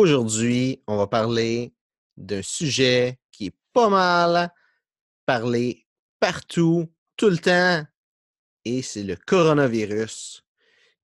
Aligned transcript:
Aujourd'hui, 0.00 0.82
on 0.86 0.96
va 0.96 1.06
parler 1.06 1.74
d'un 2.16 2.40
sujet 2.40 3.18
qui 3.30 3.48
est 3.48 3.56
pas 3.74 3.90
mal 3.90 4.50
parlé 5.26 5.86
partout, 6.18 6.90
tout 7.18 7.28
le 7.28 7.36
temps, 7.36 7.84
et 8.64 8.80
c'est 8.80 9.02
le 9.02 9.16
coronavirus. 9.16 10.42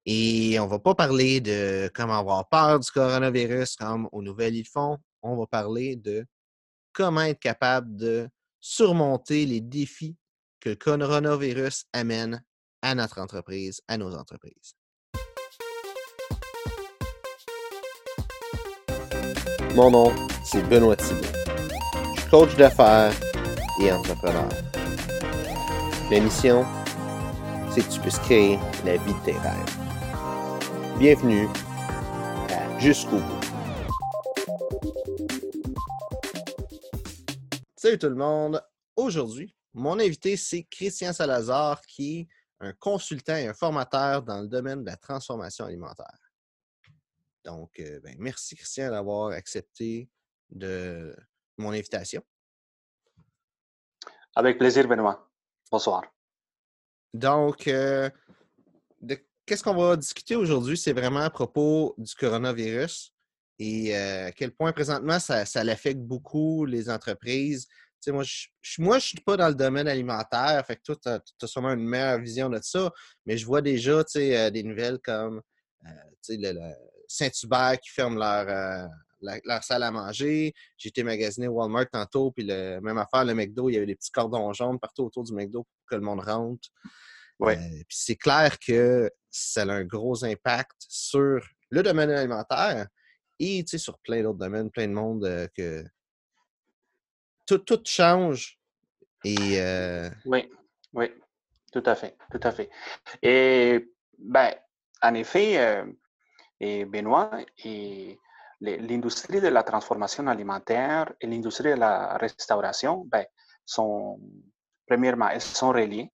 Et 0.06 0.58
on 0.58 0.66
va 0.66 0.78
pas 0.78 0.94
parler 0.94 1.42
de 1.42 1.90
comment 1.92 2.18
avoir 2.20 2.48
peur 2.48 2.80
du 2.80 2.90
coronavirus 2.90 3.76
comme 3.76 4.08
aux 4.12 4.22
nouvelles 4.22 4.56
ils 4.56 4.66
font. 4.66 4.96
On 5.20 5.36
va 5.36 5.46
parler 5.46 5.96
de 5.96 6.24
comment 6.94 7.20
être 7.20 7.40
capable 7.40 7.96
de 7.96 8.30
surmonter 8.62 9.44
les 9.44 9.60
défis 9.60 10.16
que 10.58 10.70
le 10.70 10.76
coronavirus 10.76 11.84
amène 11.92 12.42
à 12.80 12.94
notre 12.94 13.20
entreprise, 13.20 13.82
à 13.88 13.98
nos 13.98 14.14
entreprises. 14.14 14.74
Mon 19.76 19.90
nom, 19.90 20.10
c'est 20.42 20.62
Benoît 20.70 20.96
Thibault. 20.96 21.20
Je 22.14 22.20
suis 22.22 22.30
coach 22.30 22.56
d'affaires 22.56 23.12
et 23.78 23.92
entrepreneur. 23.92 24.48
La 26.10 26.18
mission, 26.18 26.64
c'est 27.70 27.86
que 27.86 27.92
tu 27.92 28.00
puisses 28.00 28.18
créer 28.20 28.58
la 28.86 28.96
vie 28.96 29.12
de 29.12 29.24
tes 29.26 29.32
rêves. 29.32 29.76
Bienvenue 30.98 31.46
à 32.48 32.78
Jusqu'au 32.78 33.18
bout. 33.18 33.40
Salut 37.76 37.98
tout 37.98 38.08
le 38.08 38.14
monde. 38.14 38.62
Aujourd'hui, 38.96 39.54
mon 39.74 40.00
invité, 40.00 40.38
c'est 40.38 40.62
Christian 40.62 41.12
Salazar, 41.12 41.82
qui 41.82 42.20
est 42.20 42.28
un 42.60 42.72
consultant 42.72 43.36
et 43.36 43.46
un 43.46 43.52
formateur 43.52 44.22
dans 44.22 44.40
le 44.40 44.48
domaine 44.48 44.80
de 44.80 44.86
la 44.86 44.96
transformation 44.96 45.66
alimentaire. 45.66 46.25
Donc, 47.46 47.78
euh, 47.78 48.00
ben, 48.00 48.16
merci 48.18 48.56
Christian 48.56 48.90
d'avoir 48.90 49.30
accepté 49.30 50.10
de 50.50 51.16
mon 51.56 51.70
invitation. 51.70 52.20
Avec 54.34 54.58
plaisir, 54.58 54.88
Benoît. 54.88 55.30
Bonsoir. 55.70 56.02
Donc, 57.14 57.68
euh, 57.68 58.10
qu'est-ce 59.46 59.62
qu'on 59.62 59.76
va 59.76 59.96
discuter 59.96 60.34
aujourd'hui? 60.34 60.76
C'est 60.76 60.92
vraiment 60.92 61.20
à 61.20 61.30
propos 61.30 61.94
du 61.98 62.12
coronavirus 62.16 63.14
et 63.60 63.96
euh, 63.96 64.26
à 64.26 64.32
quel 64.32 64.50
point 64.50 64.72
présentement 64.72 65.20
ça, 65.20 65.46
ça 65.46 65.62
l'affecte 65.62 66.00
beaucoup 66.00 66.66
les 66.66 66.90
entreprises. 66.90 67.68
moi, 68.08 68.24
je 68.24 68.82
ne 68.82 68.98
suis 68.98 69.20
pas 69.20 69.36
dans 69.36 69.48
le 69.48 69.54
domaine 69.54 69.86
alimentaire, 69.86 70.66
fait 70.66 70.76
que 70.76 70.82
toi, 70.82 70.96
tu 70.96 71.08
as, 71.08 71.46
sûrement 71.46 71.72
une 71.72 71.88
meilleure 71.88 72.18
vision 72.18 72.50
de 72.50 72.58
ça, 72.60 72.90
mais 73.24 73.38
je 73.38 73.46
vois 73.46 73.62
déjà 73.62 74.02
des 74.04 74.62
nouvelles 74.64 74.98
comme 74.98 75.40
le, 76.28 76.74
Saint-Hubert 77.08 77.78
qui 77.80 77.90
ferme 77.90 78.18
leur, 78.18 78.48
euh, 78.48 78.86
leur, 79.20 79.62
salle 79.64 79.82
à 79.82 79.90
manger. 79.90 80.54
J'ai 80.76 80.88
été 80.88 81.02
magasiner 81.02 81.48
Walmart 81.48 81.88
tantôt, 81.90 82.30
puis 82.30 82.44
le 82.44 82.80
même 82.80 82.98
affaire, 82.98 83.24
le 83.24 83.34
McDo, 83.34 83.68
il 83.68 83.74
y 83.74 83.76
avait 83.76 83.86
des 83.86 83.96
petits 83.96 84.10
cordons 84.10 84.52
jaunes 84.52 84.78
partout 84.78 85.04
autour 85.04 85.24
du 85.24 85.32
McDo 85.32 85.64
pour 85.64 85.86
que 85.88 85.94
le 85.94 86.00
monde 86.00 86.20
rentre. 86.20 86.68
Ouais. 87.38 87.56
Euh, 87.56 87.82
puis 87.88 87.98
c'est 87.98 88.16
clair 88.16 88.58
que 88.58 89.10
ça 89.30 89.62
a 89.62 89.72
un 89.72 89.84
gros 89.84 90.24
impact 90.24 90.76
sur 90.78 91.40
le 91.70 91.82
domaine 91.82 92.10
alimentaire 92.10 92.86
et 93.38 93.64
sur 93.66 93.98
plein 93.98 94.22
d'autres 94.22 94.38
domaines, 94.38 94.70
plein 94.70 94.88
de 94.88 94.92
monde 94.92 95.24
euh, 95.24 95.46
que 95.54 95.84
tout, 97.46 97.58
tout 97.58 97.80
change. 97.84 98.58
Et, 99.24 99.60
Oui, 100.24 100.48
oui, 100.92 101.10
tout 101.72 101.82
à 101.84 101.94
fait, 101.94 102.16
tout 102.30 102.40
à 102.42 102.52
fait. 102.52 102.70
Et 103.22 103.92
ben, 104.18 104.54
en 105.02 105.14
effet, 105.14 105.84
et 106.60 106.84
Benoît, 106.84 107.30
et 107.64 108.18
l'industrie 108.60 109.40
de 109.40 109.48
la 109.48 109.62
transformation 109.62 110.26
alimentaire 110.26 111.12
et 111.20 111.26
l'industrie 111.26 111.70
de 111.70 111.76
la 111.76 112.16
restauration, 112.16 113.04
ben, 113.06 113.26
sont, 113.64 114.20
premièrement, 114.86 115.28
elles 115.28 115.40
sont 115.40 115.70
reliées 115.70 116.10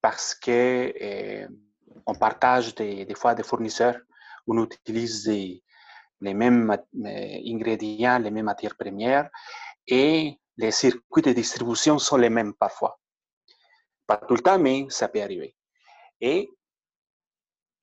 parce 0.00 0.34
que 0.34 0.92
eh, 0.94 1.46
on 2.06 2.14
partage 2.14 2.74
des, 2.74 3.14
fois 3.14 3.34
des 3.34 3.42
fournisseurs, 3.42 3.98
on 4.46 4.62
utilise 4.62 5.26
les 5.26 6.34
mêmes 6.34 6.76
ingrédients, 7.02 8.18
les 8.18 8.30
mêmes 8.30 8.44
matières 8.44 8.76
premières 8.76 9.30
et 9.86 10.38
les 10.56 10.70
circuits 10.70 11.22
de 11.22 11.32
distribution 11.32 11.98
sont 11.98 12.16
les 12.16 12.30
mêmes 12.30 12.54
parfois. 12.54 12.98
Pas 14.06 14.18
tout 14.18 14.34
le 14.34 14.42
temps, 14.42 14.58
mais 14.58 14.86
ça 14.90 15.08
peut 15.08 15.22
arriver. 15.22 15.56
Et 16.20 16.50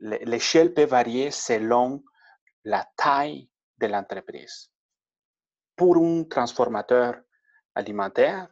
l'échelle 0.02 0.74
peut 0.74 0.86
varier 0.86 1.32
selon 1.32 2.04
la 2.64 2.88
taille 2.96 3.50
de 3.80 3.88
l'entreprise. 3.88 4.70
Pour 5.76 5.98
un 5.98 6.24
transformateur 6.24 7.16
alimentaire, 7.76 8.50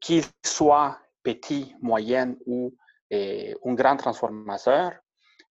qu'il 0.00 0.24
soit 0.44 0.98
petit, 1.22 1.74
moyen 1.80 2.36
ou 2.46 2.74
un 3.12 3.74
grand 3.74 3.96
transformateur, 3.96 4.92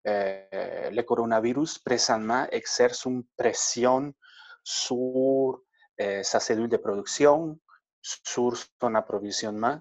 euh, 0.06 0.90
le 0.90 1.02
coronavirus 1.02 1.78
présentement 1.78 2.46
exerce 2.50 3.04
une 3.04 3.24
pression 3.36 4.14
sur 4.64 5.60
euh, 6.00 6.22
sa 6.22 6.40
cellule 6.40 6.70
de 6.70 6.78
production, 6.78 7.58
sur 8.00 8.56
son 8.56 8.94
approvisionnement 8.94 9.78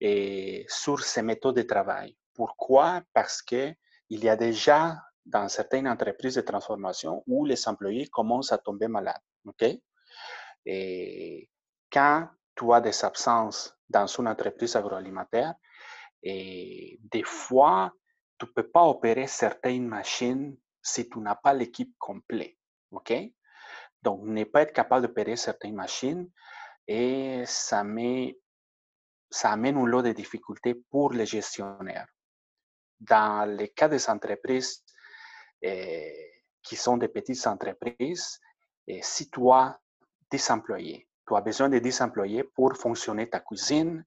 et 0.00 0.64
sur 0.68 1.02
ses 1.02 1.22
méthodes 1.22 1.56
de 1.56 1.62
travail. 1.62 2.16
Pourquoi? 2.38 3.02
Parce 3.12 3.42
qu'il 3.42 3.74
y 4.10 4.28
a 4.28 4.36
déjà 4.36 5.02
dans 5.26 5.48
certaines 5.48 5.88
entreprises 5.88 6.36
de 6.36 6.40
transformation 6.42 7.24
où 7.26 7.44
les 7.44 7.66
employés 7.66 8.06
commencent 8.06 8.52
à 8.52 8.58
tomber 8.58 8.86
malades. 8.86 9.20
OK? 9.44 9.64
Et 10.64 11.50
quand 11.90 12.28
tu 12.54 12.72
as 12.72 12.80
des 12.80 13.04
absences 13.04 13.76
dans 13.88 14.06
une 14.06 14.28
entreprise 14.28 14.76
agroalimentaire, 14.76 15.52
et 16.22 17.00
des 17.10 17.24
fois, 17.24 17.92
tu 18.38 18.46
ne 18.46 18.52
peux 18.52 18.70
pas 18.70 18.84
opérer 18.84 19.26
certaines 19.26 19.88
machines 19.88 20.56
si 20.80 21.08
tu 21.08 21.18
n'as 21.18 21.34
pas 21.34 21.52
l'équipe 21.52 21.92
complète. 21.98 22.56
OK? 22.92 23.14
Donc, 24.00 24.20
ne 24.22 24.44
pas 24.44 24.62
être 24.62 24.72
capable 24.72 25.08
d'opérer 25.08 25.34
certaines 25.34 25.74
machines 25.74 26.30
et 26.86 27.42
ça, 27.46 27.82
met, 27.82 28.38
ça 29.28 29.50
amène 29.50 29.76
un 29.76 29.86
lot 29.86 30.02
de 30.02 30.12
difficultés 30.12 30.76
pour 30.88 31.12
les 31.12 31.26
gestionnaires 31.26 32.06
dans 33.00 33.48
le 33.48 33.66
cas 33.68 33.88
des 33.88 34.08
entreprises 34.08 34.84
eh, 35.62 36.42
qui 36.62 36.76
sont 36.76 36.96
des 36.96 37.08
petites 37.08 37.46
entreprises, 37.46 38.40
eh, 38.86 39.00
si 39.02 39.30
tu 39.30 39.40
as 39.50 39.78
10 40.30 40.50
employés, 40.50 41.08
tu 41.26 41.36
as 41.36 41.40
besoin 41.40 41.68
de 41.68 41.78
10 41.78 42.00
employés 42.02 42.44
pour 42.44 42.76
fonctionner 42.76 43.28
ta 43.28 43.40
cuisine, 43.40 44.04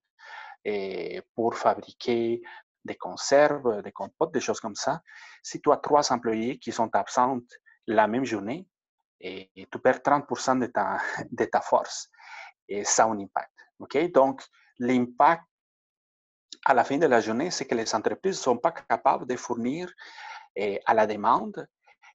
pour 1.34 1.56
fabriquer 1.56 2.40
des 2.84 2.94
conserves, 2.94 3.82
des 3.82 3.92
compotes, 3.92 4.32
des 4.32 4.40
choses 4.40 4.60
comme 4.60 4.76
ça. 4.76 5.02
Si 5.42 5.60
tu 5.60 5.72
as 5.72 5.76
trois 5.76 6.12
employés 6.12 6.58
qui 6.58 6.70
sont 6.72 6.88
absents 6.94 7.40
la 7.86 8.06
même 8.06 8.24
journée, 8.24 8.66
et, 9.22 9.50
tu 9.70 9.78
perds 9.78 10.00
30% 10.00 10.58
de 11.30 11.44
ta, 11.44 11.60
force. 11.60 12.10
Et 12.68 12.84
ça 12.84 13.04
a 13.04 13.08
un 13.08 13.18
impact. 13.18 13.52
OK? 13.78 14.12
Donc, 14.12 14.42
l'impact 14.78 15.44
à 16.64 16.74
la 16.74 16.84
fin 16.84 16.98
de 16.98 17.06
la 17.06 17.20
journée, 17.20 17.50
c'est 17.50 17.66
que 17.66 17.74
les 17.74 17.94
entreprises 17.94 18.38
ne 18.38 18.42
sont 18.42 18.58
pas 18.58 18.72
capables 18.72 19.26
de 19.26 19.36
fournir 19.36 19.92
eh, 20.56 20.80
à 20.86 20.94
la 20.94 21.06
demande 21.06 21.66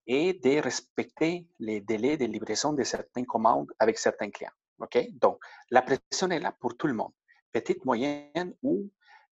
et 0.06 0.34
de 0.34 0.62
respecter 0.62 1.48
les 1.60 1.82
délais 1.82 2.18
de 2.18 2.26
livraison 2.26 2.74
de 2.74 2.84
certaines 2.84 3.26
commandes 3.26 3.72
avec 3.80 3.98
certains 3.98 4.30
clients. 4.30 4.52
OK? 4.80 4.98
Donc, 5.14 5.40
la 5.70 5.82
pression 5.82 6.30
est 6.30 6.40
là 6.40 6.54
pour 6.60 6.78
tout 6.78 6.88
le 6.88 6.94
monde, 6.94 7.12
petite, 7.52 7.84
moyenne 7.84 8.54
ou 8.62 8.90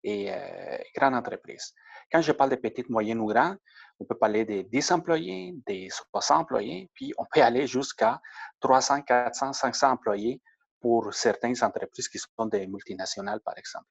euh, 0.06 0.78
grande 0.94 1.14
entreprise. 1.14 1.72
Quand 2.10 2.20
je 2.20 2.32
parle 2.32 2.50
de 2.50 2.56
petite, 2.56 2.90
moyenne 2.90 3.20
ou 3.20 3.26
grande, 3.26 3.58
on 3.98 4.04
peut 4.04 4.16
parler 4.16 4.44
de 4.44 4.62
10 4.62 4.92
employés, 4.92 5.54
des 5.66 5.88
60 5.90 6.42
employés, 6.42 6.90
puis 6.94 7.12
on 7.16 7.24
peut 7.32 7.42
aller 7.42 7.66
jusqu'à 7.66 8.20
300, 8.60 9.02
400, 9.02 9.52
500 9.52 9.92
employés 9.92 10.42
pour 10.80 11.14
certaines 11.14 11.62
entreprises 11.62 12.08
qui 12.08 12.18
sont 12.18 12.46
des 12.46 12.66
multinationales, 12.66 13.40
par 13.40 13.56
exemple. 13.56 13.86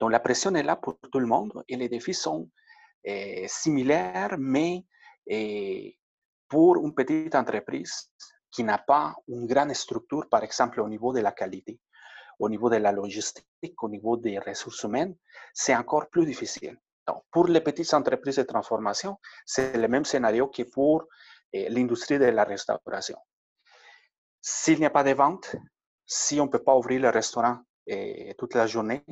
Donc 0.00 0.10
la 0.10 0.20
pression 0.20 0.54
est 0.54 0.62
là 0.62 0.76
pour 0.76 0.98
tout 1.00 1.18
le 1.18 1.26
monde 1.26 1.64
et 1.68 1.76
les 1.76 1.88
défis 1.88 2.14
sont 2.14 2.50
eh, 3.04 3.46
similaires, 3.48 4.36
mais 4.38 4.84
eh, 5.26 5.96
pour 6.48 6.76
une 6.76 6.94
petite 6.94 7.34
entreprise 7.34 8.10
qui 8.50 8.62
n'a 8.62 8.78
pas 8.78 9.14
une 9.28 9.46
grande 9.46 9.74
structure, 9.74 10.28
par 10.28 10.42
exemple 10.42 10.80
au 10.80 10.88
niveau 10.88 11.12
de 11.12 11.20
la 11.20 11.32
qualité, 11.32 11.78
au 12.38 12.48
niveau 12.48 12.68
de 12.68 12.76
la 12.76 12.92
logistique, 12.92 13.82
au 13.82 13.88
niveau 13.88 14.16
des 14.16 14.38
ressources 14.38 14.82
humaines, 14.82 15.16
c'est 15.54 15.74
encore 15.74 16.08
plus 16.10 16.26
difficile. 16.26 16.76
Donc, 17.06 17.22
pour 17.30 17.46
les 17.46 17.60
petites 17.60 17.94
entreprises 17.94 18.36
de 18.36 18.42
transformation, 18.42 19.18
c'est 19.44 19.76
le 19.76 19.88
même 19.88 20.04
scénario 20.04 20.48
que 20.48 20.62
pour 20.62 21.04
eh, 21.52 21.68
l'industrie 21.68 22.18
de 22.18 22.26
la 22.26 22.44
restauration. 22.44 23.18
S'il 24.40 24.78
n'y 24.78 24.86
a 24.86 24.90
pas 24.90 25.04
de 25.04 25.12
vente, 25.12 25.56
si 26.04 26.40
on 26.40 26.46
ne 26.46 26.50
peut 26.50 26.62
pas 26.62 26.76
ouvrir 26.76 27.00
le 27.00 27.10
restaurant 27.10 27.58
eh, 27.86 28.34
toute 28.38 28.54
la 28.54 28.66
journée, 28.66 29.04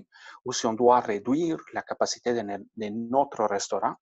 ou 0.44 0.52
si 0.52 0.66
on 0.66 0.72
doit 0.72 1.00
réduire 1.00 1.58
la 1.72 1.82
capacité 1.82 2.34
de, 2.34 2.42
notre 2.90 3.44
restaurant, 3.44 3.94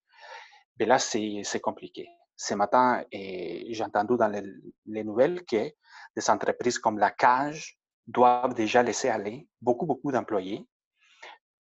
ben 0.77 0.89
là, 0.89 0.99
c'est 0.99 1.61
compliqué. 1.61 2.09
Ce 2.37 2.55
matin, 2.55 3.05
eh, 3.13 3.67
j'ai 3.73 3.85
entendu 3.85 4.17
dans 4.17 4.29
les, 4.29 5.05
nouvelles 5.05 5.45
que 5.45 5.73
des 6.17 6.31
entreprises 6.31 6.79
comme 6.79 6.99
la 6.99 7.11
Cage 7.11 7.79
doivent 8.07 8.55
déjà 8.55 8.83
laisser 8.83 9.09
aller 9.09 9.49
beaucoup, 9.61 9.87
beaucoup 9.87 10.11
d'employés 10.11 10.67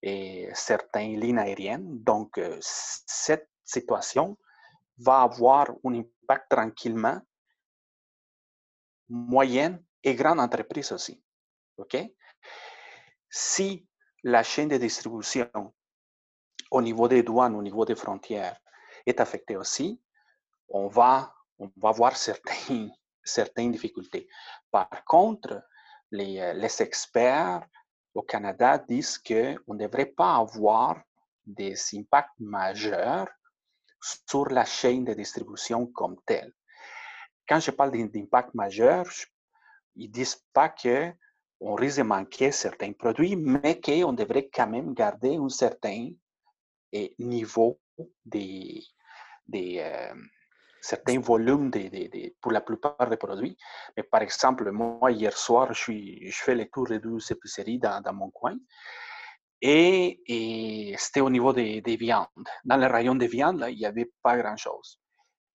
et 0.02 0.48
certaines 0.54 1.20
lignes 1.20 1.38
aériennes. 1.38 2.02
Donc, 2.02 2.38
euh, 2.38 2.58
cette 2.60 3.48
situation 3.64 4.36
va 4.98 5.22
avoir 5.22 5.70
un 5.84 5.94
impact 5.94 6.50
tranquillement 6.50 7.20
moyenne 9.08 9.82
et 10.02 10.14
grande 10.14 10.40
entreprise 10.40 10.90
aussi. 10.92 11.22
OK? 11.76 11.96
Si 13.34 13.88
la 14.22 14.42
chaîne 14.42 14.68
de 14.68 14.76
distribution 14.76 15.48
au 16.70 16.82
niveau 16.82 17.08
des 17.08 17.22
douanes, 17.22 17.56
au 17.56 17.62
niveau 17.62 17.86
des 17.86 17.94
frontières 17.94 18.60
est 19.06 19.20
affectée 19.20 19.56
aussi, 19.56 20.02
on 20.68 20.86
va, 20.88 21.34
on 21.58 21.72
va 21.78 21.88
avoir 21.88 22.14
certaines, 22.14 22.92
certaines 23.24 23.72
difficultés. 23.72 24.28
Par 24.70 24.90
contre, 25.06 25.62
les, 26.10 26.52
les 26.54 26.82
experts 26.82 27.66
au 28.14 28.20
Canada 28.20 28.76
disent 28.76 29.16
qu'on 29.16 29.74
ne 29.74 29.86
devrait 29.86 30.12
pas 30.14 30.36
avoir 30.36 31.00
des 31.46 31.74
impacts 31.94 32.38
majeurs 32.38 33.28
sur 34.28 34.46
la 34.50 34.66
chaîne 34.66 35.04
de 35.04 35.14
distribution 35.14 35.86
comme 35.86 36.20
telle. 36.26 36.52
Quand 37.48 37.60
je 37.60 37.70
parle 37.70 37.92
d'impact 37.92 38.52
majeur, 38.54 39.06
ils 39.96 40.08
ne 40.08 40.12
disent 40.12 40.44
pas 40.52 40.68
qu'on 41.62 41.74
risque 41.74 41.98
de 41.98 42.02
manquer 42.02 42.50
certains 42.50 42.92
produits, 42.92 43.36
mais 43.36 43.80
qu'on 43.80 44.12
devrait 44.12 44.50
quand 44.52 44.66
même 44.66 44.94
garder 44.94 45.36
un 45.36 45.48
certain 45.48 46.10
eh, 46.92 47.14
niveau 47.18 47.80
des, 48.24 48.82
des, 49.46 49.78
euh, 49.78 50.14
certains 50.80 51.20
volumes 51.20 51.70
de, 51.70 52.34
pour 52.40 52.52
la 52.52 52.60
plupart 52.60 53.08
des 53.08 53.16
produits. 53.16 53.56
Mais 53.96 54.02
par 54.02 54.22
exemple, 54.22 54.70
moi, 54.72 55.12
hier 55.12 55.36
soir, 55.36 55.72
je, 55.72 55.80
suis, 55.80 56.30
je 56.30 56.42
fais 56.42 56.54
les 56.54 56.68
tours 56.68 56.88
de 56.88 56.98
12 56.98 57.30
épiceries 57.30 57.78
dans, 57.78 58.00
dans 58.00 58.12
mon 58.12 58.30
coin. 58.30 58.56
Et, 59.60 60.94
c'était 60.98 61.20
au 61.20 61.30
niveau 61.30 61.52
des, 61.52 61.80
des, 61.80 61.96
viandes. 61.96 62.26
Dans 62.64 62.76
le 62.76 62.88
rayon 62.88 63.14
des 63.14 63.28
viandes, 63.28 63.64
il 63.70 63.78
n'y 63.78 63.86
avait 63.86 64.10
pas 64.20 64.36
grand-chose. 64.36 64.98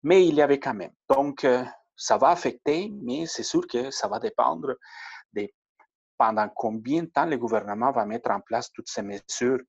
Mais 0.03 0.25
il 0.25 0.35
y 0.35 0.41
avait 0.41 0.59
quand 0.59 0.73
même. 0.73 0.93
Donc, 1.09 1.43
euh, 1.43 1.65
ça 1.97 2.17
va 2.17 2.29
affecter, 2.29 2.89
mais 3.03 3.25
c'est 3.25 3.43
sûr 3.43 3.67
que 3.67 3.91
ça 3.91 4.07
va 4.07 4.19
dépendre 4.19 4.75
de 5.33 5.49
pendant 6.17 6.49
combien 6.49 7.03
de 7.03 7.07
temps 7.07 7.25
le 7.25 7.37
gouvernement 7.37 7.91
va 7.91 8.05
mettre 8.05 8.31
en 8.31 8.41
place 8.41 8.71
toutes 8.71 8.89
ces 8.89 9.01
mesures 9.01 9.61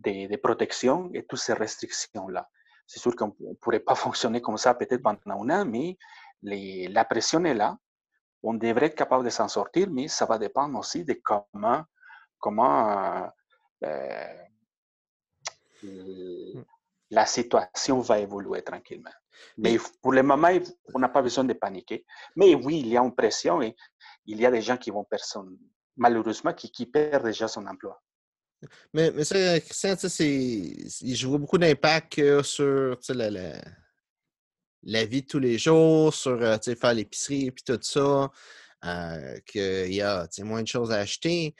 de, 0.00 0.28
de 0.28 0.36
protection 0.36 1.10
et 1.14 1.24
toutes 1.24 1.40
ces 1.40 1.54
restrictions-là? 1.54 2.48
C'est 2.86 3.00
sûr 3.00 3.14
qu'on 3.16 3.34
ne 3.40 3.54
pourrait 3.54 3.80
pas 3.80 3.94
fonctionner 4.06 4.40
comme 4.40 4.58
ça 4.58 4.74
peut-être 4.74 5.02
pendant 5.02 5.42
un 5.42 5.62
an, 5.62 5.64
mais 5.64 5.96
la 6.42 7.04
pression 7.04 7.44
est 7.44 7.54
là. 7.54 7.76
On 8.42 8.54
devrait 8.54 8.86
être 8.86 8.96
capable 8.96 9.24
de 9.24 9.30
s'en 9.30 9.48
sortir, 9.48 9.88
mais 9.90 10.08
ça 10.08 10.26
va 10.26 10.38
dépendre 10.38 10.78
aussi 10.78 11.04
de 11.04 11.14
comment, 11.24 11.84
comment 12.38 13.30
euh, 13.84 14.44
mm. 15.82 16.62
la 17.10 17.26
situation 17.26 18.00
va 18.00 18.18
évoluer 18.18 18.62
tranquillement. 18.62 19.12
Mais 19.56 19.78
pour 20.00 20.12
le 20.12 20.22
moment, 20.22 20.50
on 20.92 20.98
n'a 20.98 21.08
pas 21.08 21.22
besoin 21.22 21.44
de 21.44 21.52
paniquer. 21.52 22.04
Mais 22.36 22.54
oui, 22.54 22.80
il 22.80 22.88
y 22.88 22.96
a 22.96 23.02
une 23.02 23.14
pression 23.14 23.62
et 23.62 23.76
il 24.26 24.40
y 24.40 24.46
a 24.46 24.50
des 24.50 24.62
gens 24.62 24.76
qui 24.76 24.90
vont 24.90 25.04
personne, 25.04 25.56
malheureusement, 25.96 26.52
qui, 26.52 26.70
qui 26.70 26.86
perdent 26.86 27.24
déjà 27.24 27.48
son 27.48 27.66
emploi. 27.66 28.02
Mais, 28.94 29.10
mais 29.10 29.24
ça, 29.24 29.58
Christian, 29.60 29.96
je 29.96 31.26
vois 31.26 31.38
beaucoup 31.38 31.58
d'impact 31.58 32.42
sur 32.42 32.96
la, 33.08 33.30
la, 33.30 33.60
la, 34.84 35.04
vie 35.04 35.22
de 35.22 35.26
tous 35.26 35.40
les 35.40 35.58
jours, 35.58 36.14
sur 36.14 36.40
euh, 36.40 36.56
faire 36.58 36.94
l'épicerie 36.94 37.48
et 37.48 37.52
tout 37.52 37.78
ça, 37.82 38.30
euh, 38.84 39.38
qu'il 39.46 39.92
y 39.92 40.00
a 40.00 40.28
moins 40.44 40.62
de 40.62 40.68
choses 40.68 40.92
à 40.92 40.98
acheter. 40.98 41.56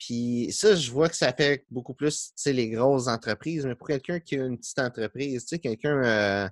Puis 0.00 0.48
ça, 0.50 0.74
je 0.74 0.90
vois 0.90 1.10
que 1.10 1.16
ça 1.16 1.28
affecte 1.28 1.66
beaucoup 1.70 1.92
plus 1.92 2.32
les 2.46 2.70
grosses 2.70 3.06
entreprises, 3.06 3.66
mais 3.66 3.74
pour 3.74 3.86
quelqu'un 3.86 4.18
qui 4.18 4.36
a 4.36 4.46
une 4.46 4.56
petite 4.56 4.78
entreprise, 4.78 5.44
quelqu'un, 5.62 6.02
euh, 6.02 6.48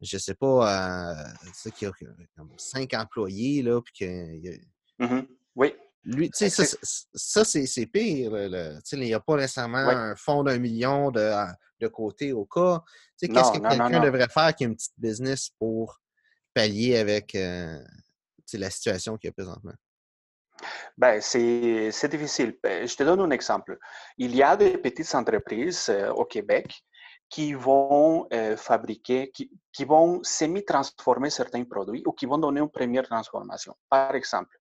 je 0.00 0.16
sais 0.16 0.34
pas, 0.34 1.28
euh, 1.28 1.70
qui 1.70 1.84
a 1.84 1.92
comme 2.36 2.50
cinq 2.56 2.94
employés, 2.94 3.62
là, 3.62 3.80
puis 3.82 3.92
que. 4.00 5.04
Mmh 5.04 5.26
oui. 5.56 5.74
Lui, 6.06 6.30
tu 6.30 6.48
sais, 6.48 6.64
ça, 7.14 7.44
c'est 7.44 7.86
pire. 7.86 8.32
Il 8.92 9.00
n'y 9.00 9.14
a 9.14 9.20
pas 9.20 9.36
nécessairement 9.36 9.78
un 9.78 10.14
fonds 10.14 10.44
d'un 10.44 10.58
million 10.58 11.10
de, 11.10 11.32
de, 11.80 11.88
côté 11.88 12.32
au 12.32 12.44
cas. 12.44 12.80
Qu'est-ce 13.20 13.52
que 13.52 13.58
quelqu'un 13.58 14.00
devrait 14.00 14.28
faire 14.28 14.54
qui 14.54 14.64
a 14.64 14.68
une 14.68 14.76
petite 14.76 14.94
business 14.96 15.50
pour 15.58 16.00
pallier 16.54 16.98
avec 16.98 17.34
euh, 17.34 17.82
la 18.54 18.70
situation 18.70 19.16
qu'il 19.16 19.28
y 19.28 19.30
a 19.30 19.32
présentement? 19.32 19.74
Ben, 20.96 21.20
c'est 21.20 22.08
difficile. 22.08 22.56
Ben, 22.62 22.86
je 22.86 22.96
te 22.96 23.02
donne 23.02 23.20
un 23.20 23.30
exemple. 23.30 23.76
Il 24.16 24.34
y 24.34 24.44
a 24.44 24.56
des 24.56 24.78
petites 24.78 25.12
entreprises 25.14 25.88
euh, 25.88 26.10
au 26.12 26.24
Québec 26.24 26.84
qui 27.28 27.52
vont 27.52 28.28
euh, 28.32 28.56
fabriquer, 28.56 29.32
qui, 29.32 29.50
qui 29.72 29.84
vont 29.84 30.20
semi-transformer 30.22 31.30
certains 31.30 31.64
produits 31.64 32.02
ou 32.06 32.12
qui 32.12 32.26
vont 32.26 32.38
donner 32.38 32.60
une 32.60 32.70
première 32.70 33.02
transformation. 33.02 33.74
Par 33.90 34.14
exemple, 34.14 34.56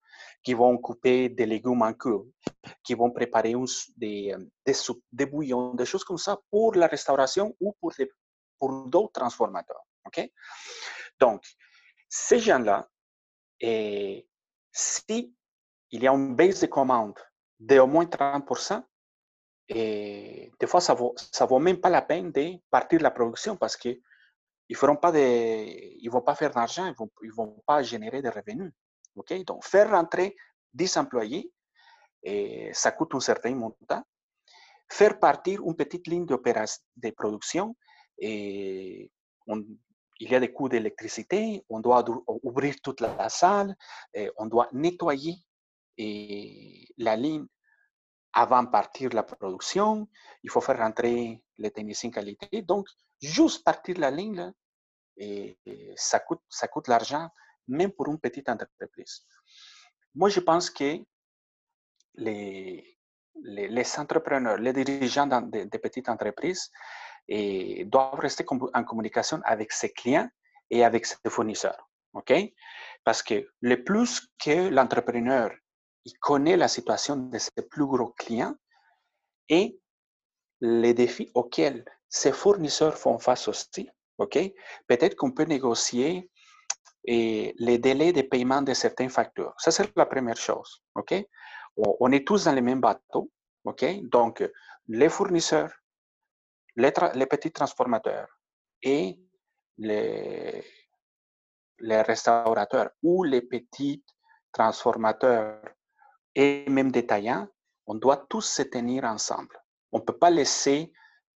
qui 0.46 0.54
vont 0.54 0.78
couper 0.78 1.28
des 1.28 1.48
légumes 1.48 1.82
en 1.82 1.94
cubes, 1.94 2.30
qui 2.84 2.94
vont 2.94 3.10
préparer 3.10 3.56
des, 3.98 4.32
euh, 4.32 4.46
des 4.64 4.74
soupes, 4.74 5.04
des 5.12 5.26
bouillons, 5.26 5.74
des 5.74 5.88
choses 5.88 6.04
comme 6.04 6.20
ça 6.20 6.40
pour 6.52 6.76
la 6.76 6.86
restauration 6.86 7.56
ou 7.60 7.74
pour, 7.82 7.92
pour 8.60 8.86
d'autres 8.86 9.14
transformateurs. 9.14 9.84
OK? 10.06 10.30
Donc, 11.20 11.44
ces 12.08 12.40
gens-là, 12.40 12.88
et 13.60 14.28
si 14.72 15.36
il 15.90 16.04
y 16.04 16.08
a 16.08 16.14
une 16.14 16.36
baisse 16.36 16.62
de 16.62 16.68
commande 16.68 17.18
de 17.60 17.80
au 17.80 17.88
moins 17.88 18.06
30%, 18.06 18.84
et 19.68 20.52
des 20.60 20.68
fois, 20.68 20.80
ça 20.80 20.94
ne 20.94 21.00
vaut, 21.00 21.16
vaut 21.50 21.60
même 21.60 21.80
pas 21.82 21.90
la 21.90 22.04
peine 22.04 22.32
de 22.32 22.60
partir 22.70 23.02
la 23.02 23.10
production 23.10 23.58
parce 23.58 23.76
de, 25.12 25.18
ils 25.18 26.10
vont 26.12 26.22
pas 26.22 26.36
faire 26.36 26.52
d'argent, 26.52 26.86
ils 26.86 26.94
vont, 26.94 27.10
ils 27.24 27.34
vont 27.34 27.64
pas 27.66 27.82
générer 27.82 28.22
de 28.22 28.30
revenus. 28.30 28.72
Donc, 29.16 29.64
faire 29.64 29.92
rentrer 29.92 30.36
10 30.74 30.98
employés, 30.98 31.52
et 32.24 32.72
ça 32.74 32.92
coûte 32.92 33.16
un 33.16 33.20
certain 33.20 33.56
montant. 33.56 34.04
Faire 34.90 35.20
partir 35.20 35.62
une 35.66 35.76
petite 35.76 36.08
ligne 36.08 36.26
de 36.26 37.10
production, 37.12 37.76
et 38.18 39.12
il 39.48 40.30
y 40.32 40.36
a 40.36 40.40
des 40.40 40.52
coûts 40.52 40.70
d'électricité, 40.70 41.64
on 41.70 41.80
doit 41.80 42.04
ouvrir 42.44 42.76
toute 42.84 43.02
la, 43.02 43.30
salle, 43.30 43.76
on 44.38 44.46
doit 44.48 44.70
nettoyer 44.74 45.38
la 45.98 47.16
ligne 47.16 47.46
avant 48.34 48.64
de 48.64 48.70
partir 48.70 49.12
la 49.14 49.24
production, 49.24 50.08
il 50.44 50.50
faut 50.50 50.62
faire 50.62 50.78
rentrer 50.78 51.42
les 51.58 51.72
techniciens 51.72 52.12
qualité. 52.12 52.62
Donc, 52.64 52.88
juste 53.22 53.64
partir 53.64 53.98
la 53.98 54.12
ligne, 54.12 54.52
ça 55.96 56.20
coûte, 56.20 56.42
ça 56.50 56.68
coûte 56.68 56.90
l'argent 56.90 57.30
même 57.68 57.92
pour 57.92 58.08
une 58.08 58.20
petite 58.20 58.50
entreprise. 58.50 59.26
Moi, 60.14 60.30
je 60.30 60.40
pense 60.40 60.70
que 60.70 60.98
les, 62.16 62.98
les, 63.44 64.00
entrepreneurs, 64.00 64.58
les 64.58 64.74
dirigeants 64.74 65.28
de, 65.28 65.78
petites 65.78 66.10
entreprises 66.10 66.72
eh, 67.28 67.86
doivent 67.86 68.20
rester 68.20 68.46
en 68.74 68.84
communication 68.84 69.42
avec 69.44 69.72
ses 69.72 69.92
clients 69.92 70.30
et 70.70 70.84
avec 70.84 71.06
ses 71.06 71.18
fournisseurs. 71.28 71.90
Parce 73.04 73.22
que 73.22 73.48
le 73.62 73.84
plus 73.84 74.28
que 74.44 74.70
l'entrepreneur 74.70 75.52
connaît 76.22 76.58
la 76.58 76.68
situation 76.68 77.18
de 77.18 77.38
ses 77.38 77.62
plus 77.70 77.86
gros 77.86 78.14
clients 78.18 78.56
et 79.50 79.80
les 80.62 80.94
défis 80.94 81.30
auxquels 81.34 81.84
ses 82.08 82.32
fournisseurs 82.32 82.98
font 82.98 83.20
face 83.20 83.48
aussi. 83.48 83.90
Peut-être 84.18 85.16
qu'on 85.16 85.32
peut 85.32 85.44
négocier 85.44 86.30
et 87.06 87.54
les 87.58 87.78
délais 87.78 88.12
de 88.12 88.22
paiement 88.24 88.62
de 88.62 88.74
certains 88.74 89.10
factures. 89.10 89.54
Ça, 89.58 89.72
c'est 89.72 89.96
la 89.96 90.06
première 90.06 90.38
chose. 90.38 90.82
OK? 90.96 91.14
On 91.78 92.12
est 92.12 92.26
tous 92.26 92.46
dans 92.46 92.54
le 92.56 92.62
même 92.62 92.82
bateau. 92.82 93.32
OK? 93.64 93.86
Donc, 94.04 94.44
les 94.88 95.10
fournisseurs, 95.10 95.72
les, 96.76 96.92
petits 96.92 97.52
transformateurs 97.52 98.28
et 98.82 99.20
les, 99.78 100.64
restaurateurs 101.80 102.90
ou 103.04 103.24
les 103.24 103.42
petits 103.42 104.04
transformateurs 104.52 105.62
et 106.34 106.68
même 106.70 106.92
détaillants, 106.92 107.48
on 107.88 107.96
doit 107.96 108.26
tous 108.30 108.46
se 108.46 108.64
tenir 108.64 109.04
ensemble. 109.04 109.56
On 109.92 110.00
ne 110.00 110.04
peut 110.04 110.18
pas 110.18 110.30
laisser 110.30 110.92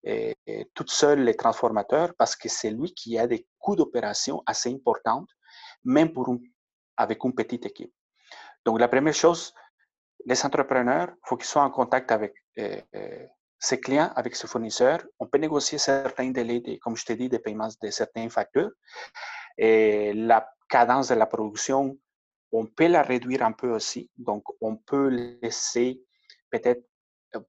euh, 0.07 0.33
tout 0.73 0.87
seul 0.87 1.23
les 1.23 1.35
transformateurs 1.35 2.13
parce 2.17 2.35
que 2.35 2.49
c'est 2.49 2.71
lui 2.71 2.93
qui 2.93 3.19
a 3.19 3.27
des 3.27 3.45
coûts 3.59 3.75
d'opération 3.75 4.41
assez 4.45 4.73
importants 4.73 5.25
même 5.83 6.11
pour 6.13 6.37
avec 6.97 7.23
une 7.23 7.33
petite 7.33 7.65
équipe. 7.65 7.93
Donc, 8.65 8.79
la 8.79 8.87
première 8.87 9.13
chose, 9.13 9.53
les 10.25 10.45
entrepreneurs, 10.45 11.09
il 11.11 11.27
faut 11.27 11.37
qu'ils 11.37 11.47
soient 11.47 11.63
en 11.63 11.71
contact 11.71 12.11
avec 12.11 12.33
euh, 12.57 12.81
euh, 12.95 13.25
ses 13.57 13.79
clients, 13.79 14.11
avec 14.15 14.35
ses 14.35 14.47
fournisseurs. 14.47 15.01
On 15.19 15.27
peut 15.27 15.37
négocier 15.37 15.77
certains 15.77 16.31
délais, 16.31 16.61
comme 16.81 16.95
je 16.95 17.05
t'ai 17.05 17.15
dit, 17.15 17.29
de 17.29 17.37
paiement 17.37 17.69
de 17.81 17.89
certains 17.89 18.29
facteurs. 18.29 18.71
Et 19.57 20.13
la 20.13 20.49
cadence 20.67 21.07
de 21.09 21.15
la 21.15 21.25
production, 21.25 21.97
on 22.51 22.65
peut 22.65 22.87
la 22.87 23.01
réduire 23.01 23.43
un 23.43 23.53
peu 23.53 23.69
aussi. 23.69 24.09
Donc, 24.17 24.43
on 24.59 24.75
peut 24.75 25.07
laisser 25.07 26.01
peut-être, 26.49 26.83
euh, 27.35 27.39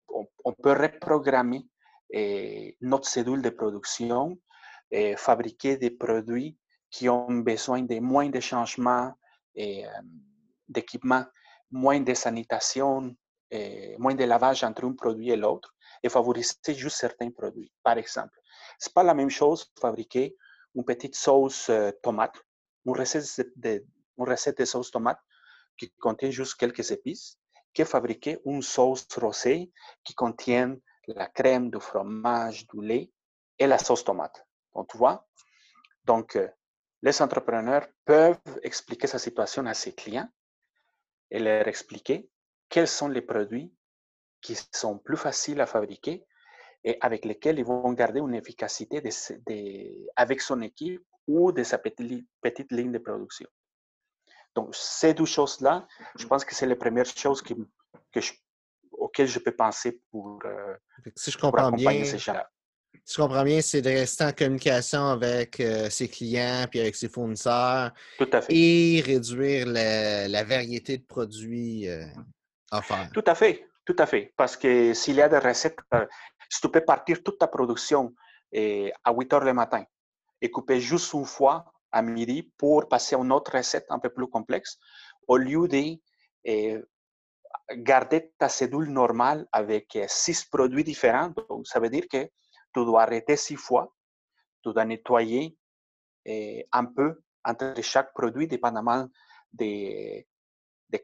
on, 0.45 0.53
peut 0.53 0.73
reprogrammer 0.73 1.67
eh, 2.11 2.77
notre 2.81 3.09
cédule 3.09 3.43
de 3.43 3.51
production, 3.51 4.39
et 4.91 5.17
fabriquer 5.17 5.77
des 5.77 5.91
produits 5.91 6.57
qui 6.91 7.09
ont 7.09 7.39
besoin 7.39 7.83
de 7.83 7.99
moins 8.01 8.29
de 8.29 8.41
changements 8.41 9.13
et, 9.55 9.87
euh, 9.87 9.91
d'équipement, 10.69 11.25
moins 11.71 12.01
de 12.01 12.15
sanitation, 12.15 13.15
et 13.51 13.97
moins 13.99 14.15
de 14.15 14.25
lavage 14.25 14.63
entre 14.65 14.85
un 14.85 14.93
produit 14.93 15.31
et 15.31 15.37
l'autre, 15.37 15.75
et 16.03 16.09
favoriser 16.09 16.55
juste 16.69 16.99
certains 16.99 17.31
produits. 17.31 17.73
Par 17.83 17.99
exemple, 17.99 18.39
c'est 18.79 18.95
pas 18.95 19.03
la 19.03 19.15
même 19.15 19.31
chose 19.31 19.71
fabriquer 19.81 20.37
une 20.75 20.85
petite 20.85 21.17
sauce 21.17 21.69
euh, 21.69 21.91
tomate, 22.03 22.37
une 22.87 22.97
recette 22.97 23.51
de, 23.57 23.85
une 24.19 24.29
recette 24.29 24.59
de 24.59 24.65
sauce 24.65 24.91
tomate 24.91 25.21
qui 25.77 25.91
contient 25.99 26.31
juste 26.31 26.55
quelques 26.55 26.91
épices, 26.91 27.39
que 27.75 27.85
fabriquer 27.85 28.39
une 28.45 28.63
sauce 28.63 29.07
rosée 29.17 29.71
qui 30.05 30.15
contient 30.15 30.77
la 31.09 31.27
crème, 31.27 31.71
du 31.71 31.81
fromage, 31.81 32.67
du 32.69 32.83
lait 32.83 33.11
et 33.59 33.67
la 33.67 33.79
sauce 33.79 34.05
tomate. 34.05 34.47
Donc, 34.75 34.89
tu 34.91 34.99
vois? 34.99 35.27
Donc, 36.05 36.37
euh, 36.37 36.49
les 37.03 37.23
entrepreneurs 37.23 37.87
peuvent 38.05 38.39
expliquer 38.63 39.07
sa 39.07 39.19
situation 39.19 39.67
à 39.67 39.75
ses 39.75 39.95
clients 39.95 40.29
et 41.31 41.39
leur 41.39 41.67
expliquer 41.69 42.29
quels 42.69 42.89
sont 42.89 43.09
les 43.09 43.23
produits 43.23 43.73
qui 44.41 44.57
sont 44.73 44.99
plus 44.99 45.17
faciles 45.17 45.61
à 45.61 45.67
fabriquer 45.67 46.27
et 46.85 46.97
avec 47.01 47.25
lesquels 47.25 47.59
ils 47.59 47.65
vont 47.65 47.93
garder 47.93 48.21
une 48.21 48.35
efficacité 48.35 49.03
avec 50.17 50.41
son 50.41 50.61
équipe 50.63 51.05
ou 51.27 51.53
de 51.53 51.63
sa 51.63 51.79
petite, 51.79 52.27
petite 52.41 52.73
ligne 52.73 52.93
de 52.93 52.99
production. 52.99 53.49
Donc, 54.55 54.75
ces 54.75 55.15
deux 55.15 55.27
choses-là, 55.27 55.87
je 56.17 56.27
pense 56.27 56.45
que 56.45 56.55
c'est 56.55 56.67
les 56.67 56.75
premières 56.75 57.07
choses 57.07 57.43
que, 57.43 57.55
que 58.11 58.21
auxquelles 58.93 59.29
je 59.29 59.39
peux 59.39 59.55
penser 59.55 60.03
pour, 60.11 60.41
euh, 60.45 60.75
si 61.17 61.31
je 61.31 61.39
comprends 61.39 61.71
bien, 61.71 62.05
ces 62.05 62.19
gens-là. 62.19 62.51
Si 63.05 63.17
je 63.17 63.23
comprends 63.23 63.45
bien, 63.45 63.61
c'est 63.61 63.83
de 63.83 63.91
rester 63.91 64.25
en 64.25 64.33
communication 64.33 65.09
avec 65.09 65.59
euh, 65.61 65.91
ses 65.91 66.09
clients 66.09 66.67
puis 66.71 66.81
avec 66.81 66.95
ses 66.95 67.09
fournisseurs. 67.09 67.93
Tout 68.19 68.29
à 68.33 68.41
fait. 68.41 68.53
Et 68.55 69.03
réduire 69.05 69.67
la, 69.67 70.45
variété 70.45 70.99
de 70.99 71.05
produits 71.05 71.89
euh, 71.89 72.05
offerts. 72.71 73.11
Tout 73.13 73.25
à 73.27 73.35
fait. 73.35 73.67
Tout 73.85 73.97
à 73.99 74.07
fait. 74.07 74.33
Parce 74.37 74.57
que 74.57 74.95
s'il 74.95 75.17
y 75.17 75.23
a 75.23 75.29
des 75.29 75.39
recettes, 75.39 75.79
si 76.49 76.61
tu 76.61 76.69
peux 76.69 76.81
partir 76.81 77.23
toute 77.23 77.39
ta 77.39 77.49
production 77.49 78.15
à 78.53 79.13
8 79.13 79.33
heures 79.33 79.45
le 79.45 79.55
matin 79.55 79.85
et 80.41 80.51
couper 80.51 80.81
juste 80.81 81.13
une 81.13 81.25
fois 81.25 81.65
à 81.91 82.03
midi 82.03 82.53
pour 82.57 82.89
passer 82.89 83.17
à 83.17 83.19
une 83.19 83.33
autre 83.33 83.57
recette 83.57 83.87
un 83.91 83.99
peu 83.99 84.11
plus 84.11 84.29
complexe, 84.29 84.79
au 85.27 85.37
lieu 85.37 85.67
de 85.67 85.99
garder 87.77 88.33
ta 88.39 88.49
cédule 88.49 88.91
normale 88.91 89.47
avec 89.53 89.99
six 90.09 90.45
produits 90.45 90.85
différents. 90.85 91.33
Donc, 91.49 91.67
ça 91.67 91.81
veut 91.81 91.91
dire 91.91 92.05
que 92.11 92.29
tu 92.73 92.85
dois 92.85 93.03
arrêter 93.03 93.37
six 93.37 93.57
fois, 93.57 93.95
tu 94.63 94.73
dois 94.73 94.85
nettoyer 94.85 95.57
eh, 96.25 96.67
un 96.73 96.85
peu 96.87 97.23
entre 97.45 97.81
chaque 97.83 98.13
produit, 98.13 98.47
dépendamment 98.47 99.09
de, 99.53 100.25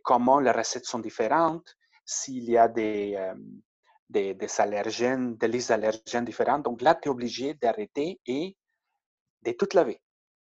comment 0.03 0.41
les 0.41 0.51
recettes 0.51 0.85
sont 0.85 0.99
différentes, 0.99 1.77
s'il 2.05 2.51
y 2.51 2.57
a 2.57 2.69
des, 2.69 3.33
des, 4.09 4.35
des, 4.35 4.61
allergènes, 4.61 5.37
des 5.37 5.49
listes 5.49 5.71
d'allergènes 5.71 6.25
différentes. 6.25 6.63
Donc 6.63 6.83
là, 6.83 6.95
tu 6.95 7.09
es 7.09 7.11
obligé 7.11 7.55
d'arrêter 7.55 8.21
et 8.27 8.57
de 9.43 9.53
tout 9.53 9.69
laver. 9.75 10.01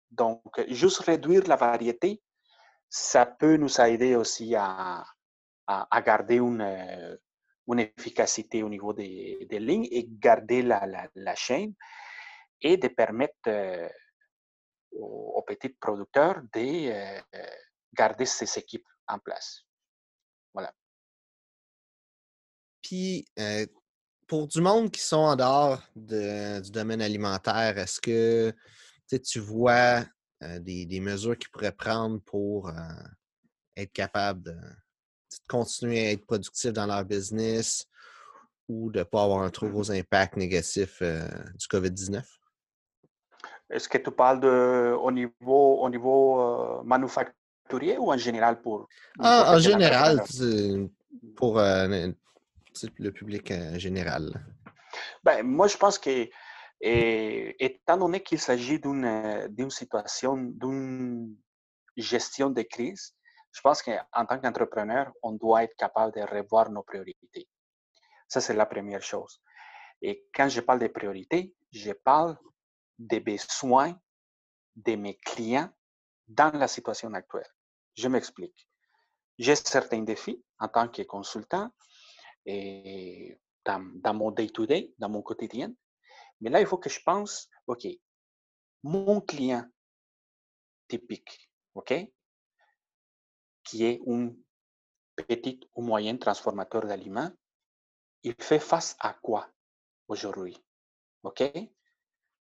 Donc, 0.10 0.42
juste 0.70 1.00
réduire 1.00 1.48
la 1.48 1.56
variété, 1.56 2.22
ça 2.90 3.26
peut 3.26 3.58
nous 3.58 3.82
aider 3.82 4.16
aussi 4.16 4.56
à, 4.56 5.04
à, 5.68 6.02
garder 6.02 6.38
une, 6.38 6.62
une, 7.68 7.80
efficacité 7.80 8.64
au 8.64 8.70
niveau 8.70 8.94
des, 8.94 9.48
lignes 9.52 9.88
et 9.92 10.08
garder 10.08 10.62
la, 10.62 11.36
chaîne 11.36 11.74
et 12.62 12.78
de 12.78 12.88
permettre 12.88 13.36
euh, 13.48 13.90
aux, 14.92 15.44
petits 15.46 15.70
producteurs 15.70 16.42
de 16.54 16.90
euh, 16.90 17.22
garder 17.94 18.26
ces 18.26 18.58
équipes 18.58 18.88
en 19.08 19.20
place. 19.20 19.64
Voilà. 20.54 20.74
Puis, 22.82 23.28
euh, 23.40 23.66
pour 24.28 24.48
du 24.48 24.62
monde 24.62 24.92
qui 24.92 25.02
sont 25.02 25.18
en 25.18 25.36
dehors 25.36 25.82
du 25.96 26.72
domaine 26.72 27.02
alimentaire, 27.02 27.78
est-ce 27.78 28.02
que 28.02 28.54
tu 29.18 29.40
vois 29.40 30.04
des, 30.42 31.00
mesures 31.00 31.38
qu'ils 31.38 31.50
pourraient 31.50 31.72
prendre 31.72 32.20
pour 32.22 32.72
être 33.76 33.94
capable 33.94 34.58
de, 35.32 35.38
continuer 35.48 36.08
à 36.08 36.12
être 36.12 36.26
productifs 36.26 36.74
dans 36.74 36.86
leur 36.86 37.04
business 37.06 37.88
ou 38.68 38.92
de 38.92 39.00
ne 39.00 39.04
pas 39.04 39.24
avoir 39.24 39.42
un 39.42 39.50
trop 39.50 39.68
gros 39.68 39.92
impact 39.92 40.36
négatif 40.38 41.02
du 41.02 41.68
COVID-19? 41.68 42.24
Est-ce 43.70 43.90
que 43.90 43.98
tu 43.98 44.12
parles 44.12 44.40
de, 44.40 44.96
au 45.00 45.12
niveau, 45.12 45.82
au 45.82 45.90
niveau 45.90 46.84
manufacturier 46.84 47.98
ou 47.98 48.12
en 48.12 48.18
général 48.18 48.62
pour... 48.62 48.88
Ah, 49.20 49.56
en 49.56 49.60
général, 49.60 50.24
pour 51.36 51.60
le 51.60 53.10
public 53.10 53.52
en 53.52 53.78
général. 53.80 54.46
Ben, 55.24 55.44
moi, 55.44 55.68
je 55.68 55.78
pense 55.78 55.98
que 55.98 56.30
et 56.80 57.56
étant 57.64 57.98
donné 57.98 58.22
qu'il 58.22 58.40
s'agit 58.40 58.80
d'une 58.80 59.70
situation, 59.70 60.36
d'une 60.38 61.36
gestion 61.96 62.50
de 62.52 62.62
crise, 62.62 63.16
je 63.58 63.62
pense 63.64 63.82
qu'en 63.82 64.26
tant 64.28 64.40
qu'entrepreneur, 64.40 65.12
on 65.24 65.32
doit 65.32 65.64
être 65.64 65.76
capable 65.78 66.14
de 66.14 66.22
revoir 66.22 66.70
nos 66.70 66.84
priorités. 66.84 67.50
Ça, 68.28 68.40
c'est 68.40 68.54
la 68.54 68.68
première 68.68 69.02
chose. 69.02 69.42
Et 70.00 70.28
quand 70.32 70.48
je 70.48 70.62
parle 70.62 70.78
de 70.78 70.88
priorités, 70.88 71.56
je 71.72 71.92
parle 71.92 72.38
des 73.00 73.20
besoins 73.20 74.00
de 74.76 74.96
mes 74.96 75.18
clients 75.18 75.72
dans 76.28 76.56
la 76.56 76.68
situation 76.68 77.12
actuelle. 77.16 77.50
Je 77.96 78.08
m'explique. 78.08 78.70
J'ai 79.40 79.56
certains 79.56 80.04
défis 80.04 80.46
en 80.60 80.68
tant 80.68 80.88
que 80.88 81.02
consultant 81.02 81.72
et 82.46 83.40
dans, 83.66 83.84
dans 83.96 84.14
mon 84.14 84.30
day-to-day, 84.30 84.94
dans 85.00 85.10
mon 85.10 85.24
quotidien. 85.24 85.74
Mais 86.42 86.52
là, 86.52 86.62
il 86.62 86.68
faut 86.68 86.78
que 86.78 86.92
je 86.92 87.00
pense, 87.04 87.50
OK, 87.66 87.88
mon 88.84 89.20
client 89.20 89.66
typique, 90.88 91.50
OK, 91.74 91.92
qui 93.68 93.86
est 93.86 94.02
un 94.08 94.32
petit 95.16 95.60
ou 95.76 95.82
moyen 95.82 96.18
transformateur 96.18 96.86
d'aliments, 96.86 97.32
il 98.24 98.34
fait 98.40 98.60
face 98.60 98.96
à 99.00 99.14
quoi 99.14 99.48
aujourd'hui? 100.08 100.58
OK? 101.24 101.44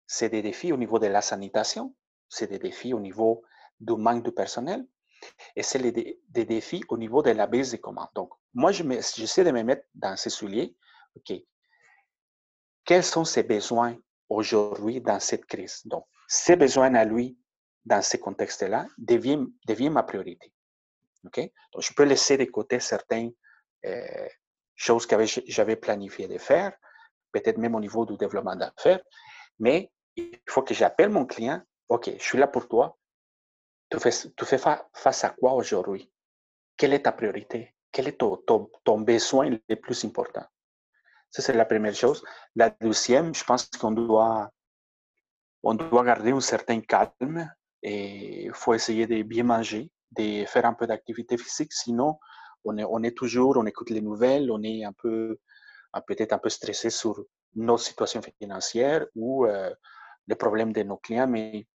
C'est 0.05 0.29
des 0.29 0.43
défis 0.43 0.71
au 0.71 0.77
niveau 0.77 0.99
de 0.99 1.07
la 1.07 1.21
sanitation, 1.21 1.95
c'est 2.29 2.47
des 2.47 2.59
défis 2.59 2.93
au 2.93 2.99
niveau 2.99 3.43
du 3.79 3.95
manque 3.95 4.23
de 4.23 4.29
personnel 4.29 4.87
et 5.55 5.63
c'est 5.63 5.79
des, 5.79 6.45
défis 6.45 6.83
au 6.89 6.97
niveau 6.97 7.23
de 7.23 7.31
la 7.31 7.47
baisse 7.47 7.71
des 7.71 7.79
commandes. 7.79 8.09
Donc, 8.13 8.31
moi, 8.53 8.71
j'essaie 8.71 9.43
de 9.43 9.51
me 9.51 9.63
mettre 9.63 9.85
dans 9.95 10.15
ces 10.15 10.29
souliers. 10.29 10.77
OK, 11.15 11.33
quels 12.83 13.03
sont 13.03 13.25
ses 13.25 13.43
besoins 13.43 13.97
aujourd'hui 14.29 15.01
dans 15.01 15.19
cette 15.19 15.45
crise? 15.45 15.81
Donc, 15.85 16.05
ses 16.27 16.55
besoins 16.55 16.93
à 16.93 17.03
lui 17.03 17.37
dans 17.83 18.01
ce 18.01 18.17
contexte-là 18.17 18.85
deviennent, 18.97 19.47
ma 19.91 20.03
priorité. 20.03 20.51
Donc, 21.25 21.83
je 21.83 21.93
peux 21.93 22.03
laisser 22.03 22.37
de 22.37 22.45
côté 22.45 22.79
certaines 22.79 23.31
euh, 23.85 24.27
choses 24.75 25.05
que 25.05 25.15
j'avais 25.47 25.75
planifié 25.75 26.27
de 26.27 26.37
faire, 26.37 26.73
peut-être 27.31 27.57
même 27.57 27.75
au 27.75 27.79
niveau 27.79 28.05
du 28.05 28.17
développement 28.17 28.55
d'affaires, 28.55 29.01
mais 29.59 29.91
il 30.15 30.39
faut 30.47 30.63
que 30.63 30.73
j'appelle 30.73 31.09
mon 31.09 31.25
client. 31.25 31.61
OK, 31.89 32.09
je 32.17 32.23
suis 32.23 32.37
là 32.37 32.47
pour 32.47 32.67
toi. 32.67 32.97
Tu 33.89 33.99
fais, 33.99 34.57
face 34.93 35.23
à 35.23 35.29
quoi 35.29 35.53
aujourd'hui? 35.53 36.11
Quelle 36.77 36.93
est 36.93 37.03
ta 37.03 37.11
priorité? 37.11 37.75
Quel 37.91 38.07
est 38.07 38.17
ton, 38.17 38.37
ton 38.83 38.99
besoin 38.99 39.49
le 39.49 39.75
plus 39.75 40.03
important? 40.03 40.45
Ça, 41.29 41.41
c'est 41.41 41.53
la 41.53 41.65
première 41.65 41.93
chose. 41.93 42.23
La 42.55 42.69
deuxième, 42.69 43.35
je 43.35 43.43
pense 43.43 43.67
qu'on 43.67 43.91
doit, 43.91 44.49
on 45.63 45.73
doit 45.73 46.03
garder 46.03 46.31
un 46.31 46.39
certain 46.39 46.79
calme 46.81 47.49
et 47.83 48.45
il 48.45 48.53
faut 48.53 48.73
essayer 48.73 49.05
de 49.05 49.21
bien 49.21 49.43
manger, 49.43 49.91
de 50.17 50.45
faire 50.45 50.65
un 50.65 50.73
peu 50.73 50.87
d'activité 50.87 51.37
physique. 51.37 51.73
Sinon, 51.73 52.17
on 52.63 53.03
est, 53.03 53.15
toujours, 53.15 53.57
on 53.57 53.65
écoute 53.65 53.89
les 53.89 54.01
nouvelles, 54.01 54.51
on 54.51 54.61
est 54.63 54.83
un 54.83 54.93
peu, 54.93 55.37
peut-être 56.07 56.33
un 56.33 56.39
peu 56.39 56.49
stressé 56.49 56.89
sur 56.89 57.23
nos 57.55 57.77
situations 57.77 58.21
financières 58.39 59.05
ou 59.15 59.45
euh, 59.45 59.73
les 60.27 60.35
problèmes 60.35 60.73
de 60.73 60.83
nos 60.83 60.97
clients, 60.97 61.27
mais 61.27 61.67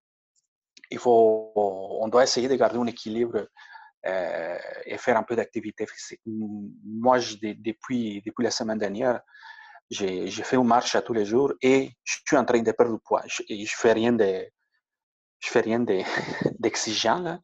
il 0.91 0.99
faut, 0.99 1.53
on 1.55 2.09
doit 2.09 2.25
essayer 2.25 2.49
de 2.49 2.57
garder 2.57 2.79
un 2.79 2.87
équilibre 2.87 3.47
euh, 4.07 4.59
et 4.85 4.99
faire 4.99 5.17
un 5.17 5.23
peu 5.23 5.37
d'activité 5.37 5.87
physique. 5.87 6.21
Moi, 6.27 7.19
je, 7.19 7.37
depuis, 7.41 8.23
la 8.39 8.51
semaine 8.51 8.79
dernière, 8.79 9.21
j'ai 9.91 10.31
fait 10.31 10.57
une 10.57 10.67
marche 10.67 10.95
à 10.95 11.03
tous 11.03 11.13
les 11.13 11.25
jours 11.25 11.53
et 11.63 11.91
je 12.05 12.19
suis 12.27 12.37
en 12.37 12.45
train 12.45 12.61
de 12.61 12.73
perdre 12.73 12.95
du 12.95 13.01
poids. 13.01 13.23
Je, 13.27 13.43
ne 13.49 13.67
fais 13.67 13.93
rien 13.93 14.17
je 15.41 15.49
fais 15.49 15.61
rien 15.61 15.81
d'exigeant, 16.59 17.41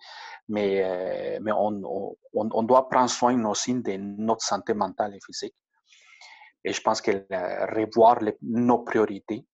mais, 0.49 0.83
euh, 0.85 1.39
mais 1.43 1.53
on, 1.53 1.83
on, 1.85 2.17
on, 2.33 2.63
doit 2.63 2.89
prendre 2.89 3.11
soin 3.11 3.43
aussi 3.47 3.75
de 3.75 3.97
notre 3.97 4.43
santé 4.43 4.75
mentale 4.75 5.15
et 5.15 5.21
physique. 5.25 5.55
Et 6.65 6.73
je 6.73 6.81
pense 6.81 7.01
que 7.01 7.11
revoir 7.75 8.21
nos 8.43 8.79
priorités, 8.81 9.47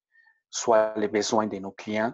soit 0.51 0.95
les 0.97 1.09
besoins 1.09 1.47
de 1.47 1.59
nos 1.59 1.73
clients, 1.73 2.13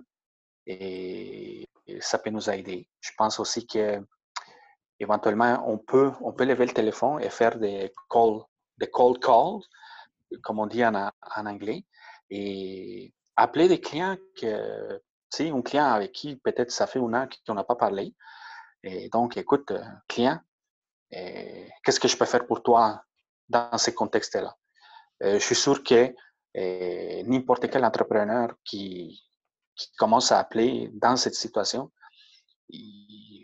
et, 0.66 1.66
ça 2.00 2.18
peut 2.18 2.30
nous 2.30 2.50
aider. 2.50 2.86
Je 3.00 3.10
pense 3.16 3.40
aussi 3.40 3.66
que 3.66 4.00
éventuellement, 5.00 5.64
on 5.66 5.78
peut, 5.78 6.12
on 6.20 6.32
peut 6.32 6.44
lever 6.44 6.66
le 6.66 6.72
téléphone 6.72 7.22
et 7.22 7.30
faire 7.30 7.58
des 7.58 7.90
calls, 8.10 8.42
des 8.76 8.88
cold 8.88 9.18
calls, 9.20 9.62
comme 10.42 10.58
on 10.58 10.66
dit 10.66 10.84
en, 10.84 10.94
en 10.94 11.46
anglais, 11.46 11.86
et 12.28 13.14
appeler 13.36 13.68
des 13.68 13.80
clients 13.80 14.18
que, 14.36 15.00
sais, 15.30 15.50
un 15.50 15.62
client 15.62 15.86
avec 15.86 16.12
qui 16.12 16.36
peut-être 16.36 16.70
ça 16.70 16.86
fait 16.86 16.98
un 16.98 17.12
an 17.14 17.28
qu'on 17.46 17.54
n'a 17.54 17.64
pas 17.64 17.76
parlé. 17.76 18.14
Et 18.82 19.08
donc, 19.08 19.36
écoute, 19.36 19.70
euh, 19.70 19.82
client, 20.06 20.40
euh, 21.14 21.66
qu'est-ce 21.82 22.00
que 22.00 22.08
je 22.08 22.16
peux 22.16 22.24
faire 22.24 22.46
pour 22.46 22.62
toi 22.62 23.02
dans 23.48 23.76
ces 23.78 23.94
contextes-là? 23.94 24.56
Euh, 25.22 25.38
je 25.38 25.44
suis 25.44 25.54
sûr 25.54 25.82
que 25.82 26.14
n'importe 27.24 27.70
quel 27.70 27.84
entrepreneur 27.84 28.52
qui, 28.64 29.24
commence 29.96 30.32
à 30.32 30.40
appeler 30.40 30.90
dans 30.94 31.14
cette 31.16 31.36
situation, 31.36 31.92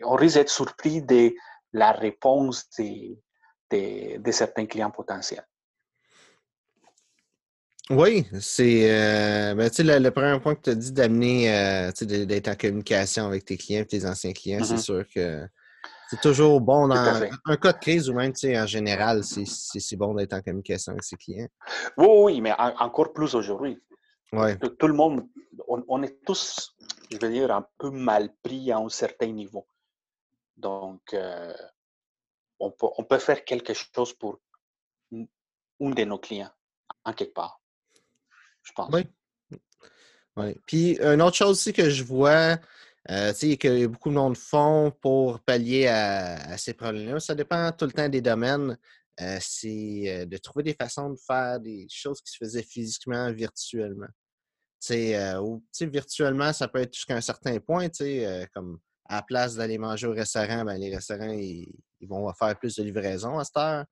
on 0.04 0.14
risque 0.16 0.34
d'être 0.34 0.50
surpris 0.50 1.00
de 1.00 1.32
la 1.72 1.92
réponse 1.92 2.68
de 3.70 4.30
certains 4.32 4.66
clients 4.66 4.90
potentiels. 4.90 5.46
Oui, 7.90 8.26
c'est 8.40 8.90
euh, 8.90 9.54
ben, 9.54 9.70
le, 9.78 9.98
le, 9.98 10.10
premier 10.10 10.40
point 10.40 10.54
que 10.54 10.62
tu 10.62 10.70
as 10.70 10.74
dit 10.74 10.92
d'amener, 10.92 11.54
euh, 11.54 11.92
d'être 12.00 12.48
en 12.48 12.54
communication 12.54 13.26
avec 13.26 13.44
tes 13.44 13.58
clients, 13.58 13.84
tes 13.84 14.06
anciens 14.06 14.32
clients, 14.32 14.64
c'est 14.64 14.76
mm-hmm. 14.76 14.82
sûr 14.82 15.04
que 15.14 15.46
c'est 16.08 16.20
toujours 16.22 16.62
bon 16.62 16.88
dans 16.88 16.96
un 17.44 17.56
cas 17.56 17.72
de 17.72 17.78
crise 17.78 18.08
ou 18.08 18.14
même 18.14 18.32
en 18.32 18.66
général, 18.66 19.22
c'est 19.22 19.96
bon 19.96 20.14
d'être 20.14 20.32
en 20.32 20.40
communication 20.40 20.92
avec 20.92 21.04
ses 21.04 21.16
clients. 21.16 21.48
Oui, 21.98 22.06
oui, 22.08 22.40
mais 22.40 22.52
encore 22.58 23.12
plus 23.12 23.34
aujourd'hui. 23.34 23.78
Ouais. 24.32 24.56
Tout, 24.58 24.88
le 24.88 24.94
monde, 24.94 25.28
on, 25.68 26.02
est 26.02 26.24
tous, 26.24 26.74
je 27.10 27.18
veux 27.18 27.30
dire, 27.30 27.54
un 27.54 27.66
peu 27.78 27.90
mal 27.90 28.34
pris 28.42 28.72
à 28.72 28.78
un 28.78 28.88
certain 28.88 29.26
niveau. 29.26 29.66
Donc, 30.56 31.02
euh, 31.12 31.54
on, 32.58 32.70
peut, 32.70 32.88
on 32.96 33.04
peut 33.04 33.18
faire 33.18 33.44
quelque 33.44 33.74
chose 33.74 34.14
pour 34.14 34.40
un 35.12 35.90
de 35.90 36.04
nos 36.04 36.18
clients, 36.18 36.50
en 37.04 37.12
quelque 37.12 37.34
part 37.34 37.60
je 38.64 38.72
pense. 38.72 38.92
Oui. 38.92 39.06
Puis, 40.66 40.98
une 41.00 41.22
autre 41.22 41.36
chose 41.36 41.50
aussi 41.50 41.72
que 41.72 41.90
je 41.90 42.02
vois, 42.02 42.58
euh, 43.10 43.32
que 43.32 43.86
beaucoup 43.86 44.08
de 44.08 44.14
monde 44.14 44.36
font 44.36 44.90
pour 45.00 45.40
pallier 45.40 45.86
à, 45.86 46.56
ces 46.58 46.74
problèmes-là, 46.74 47.20
ça 47.20 47.34
dépend 47.34 47.70
tout 47.72 47.84
le 47.84 47.92
temps 47.92 48.08
des 48.08 48.20
domaines. 48.20 48.76
Euh, 49.20 49.38
c'est 49.40 50.04
euh, 50.06 50.26
de 50.26 50.36
trouver 50.38 50.64
des 50.64 50.74
façons 50.74 51.10
de 51.10 51.18
faire 51.24 51.60
des 51.60 51.86
choses 51.88 52.20
qui 52.20 52.32
se 52.32 52.38
faisaient 52.38 52.64
physiquement, 52.64 53.30
virtuellement. 53.32 54.08
Tu 54.80 55.14
sais, 55.14 55.86
virtuellement, 55.86 56.52
ça 56.52 56.66
peut 56.66 56.80
être 56.80 56.92
jusqu'à 56.92 57.16
un 57.16 57.20
certain 57.20 57.58
point, 57.58 57.88
comme 58.52 58.80
à 59.06 59.16
la 59.16 59.22
place 59.22 59.54
d'aller 59.54 59.78
manger 59.78 60.08
au 60.08 60.12
restaurant, 60.12 60.64
ben, 60.64 60.76
les 60.76 60.94
restaurants, 60.94 61.30
ils, 61.30 61.72
vont 62.02 62.30
faire 62.34 62.58
plus 62.58 62.76
de 62.76 62.82
livraison 62.82 63.38
à 63.38 63.44
cette 63.44 63.56
heure 63.56 63.84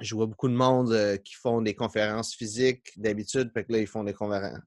je 0.00 0.14
vois 0.14 0.26
beaucoup 0.26 0.48
de 0.48 0.54
monde 0.54 0.92
euh, 0.92 1.16
qui 1.16 1.34
font 1.34 1.62
des 1.62 1.74
conférences 1.74 2.34
physiques 2.34 2.92
d'habitude, 2.96 3.52
puis 3.52 3.64
là, 3.68 3.78
ils 3.78 3.86
font 3.86 4.04
des 4.04 4.14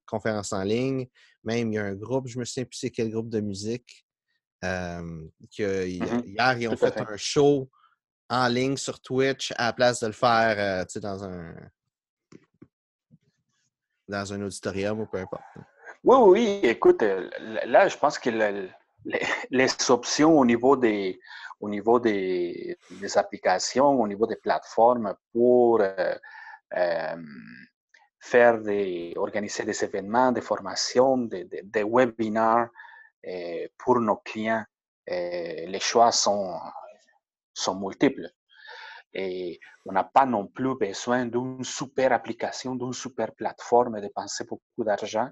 conférences 0.05 0.53
en 0.53 0.63
ligne. 0.63 1.07
Même, 1.43 1.71
il 1.71 1.75
y 1.75 1.77
a 1.77 1.83
un 1.83 1.95
groupe, 1.95 2.27
je 2.27 2.39
me 2.39 2.45
souviens 2.45 2.65
plus 2.65 2.77
c'est 2.77 2.89
quel 2.89 3.09
groupe 3.11 3.29
de 3.29 3.39
musique, 3.39 4.05
euh, 4.63 5.27
que, 5.55 5.85
mmh 5.85 6.23
hier, 6.25 6.57
ils 6.59 6.67
ont 6.67 6.77
fait, 6.77 6.99
un 6.99 7.17
show 7.17 7.69
en 8.29 8.47
ligne 8.47 8.77
sur 8.77 8.99
Twitch 8.99 9.53
à 9.55 9.67
la 9.67 9.73
place 9.73 9.99
de 10.01 10.07
le 10.07 10.13
faire 10.13 10.85
euh, 10.85 10.99
dans 10.99 11.23
un 11.23 11.55
dans 14.07 14.33
un 14.33 14.41
auditorium 14.41 15.01
ou 15.01 15.05
peu 15.05 15.19
importe. 15.19 15.43
Oui, 16.03 16.17
oui, 16.19 16.59
écoute, 16.63 17.03
là, 17.65 17.87
je 17.87 17.95
pense 17.95 18.17
que 18.17 18.31
les 19.51 19.67
options 19.89 20.39
au 20.39 20.45
niveau 20.45 20.75
des, 20.75 21.19
au 21.59 21.69
niveau 21.69 21.99
des, 21.99 22.77
applications, 23.15 23.99
au 23.99 24.07
niveau 24.07 24.25
des 24.25 24.37
plateformes 24.37 25.15
pour 25.31 25.81
euh, 25.81 26.15
euh, 26.75 27.23
faire 28.19 28.61
des, 28.61 29.13
organiser 29.17 29.63
des 29.63 29.83
événements, 29.83 30.31
des 30.31 30.41
formations, 30.41 31.17
des, 31.17 31.45
des, 31.45 31.83
webinars 31.83 32.69
euh, 33.27 33.67
pour 33.77 33.99
nos 33.99 34.17
clients. 34.17 34.63
les 35.07 35.79
choix 35.81 36.11
sont, 36.11 36.59
sont 37.53 37.79
multiples. 37.79 38.29
Et 39.11 39.59
on 39.85 39.91
n'a 39.91 40.03
pas 40.03 40.27
non 40.27 40.45
plus 40.47 40.75
besoin 40.75 41.25
d'une 41.25 41.63
super 41.63 42.13
application, 42.13 42.75
d'une 42.75 42.93
super 42.93 43.33
plateforme 43.33 43.97
et 43.97 44.01
dépenser 44.01 44.43
beaucoup 44.45 44.83
d'argent 44.83 45.29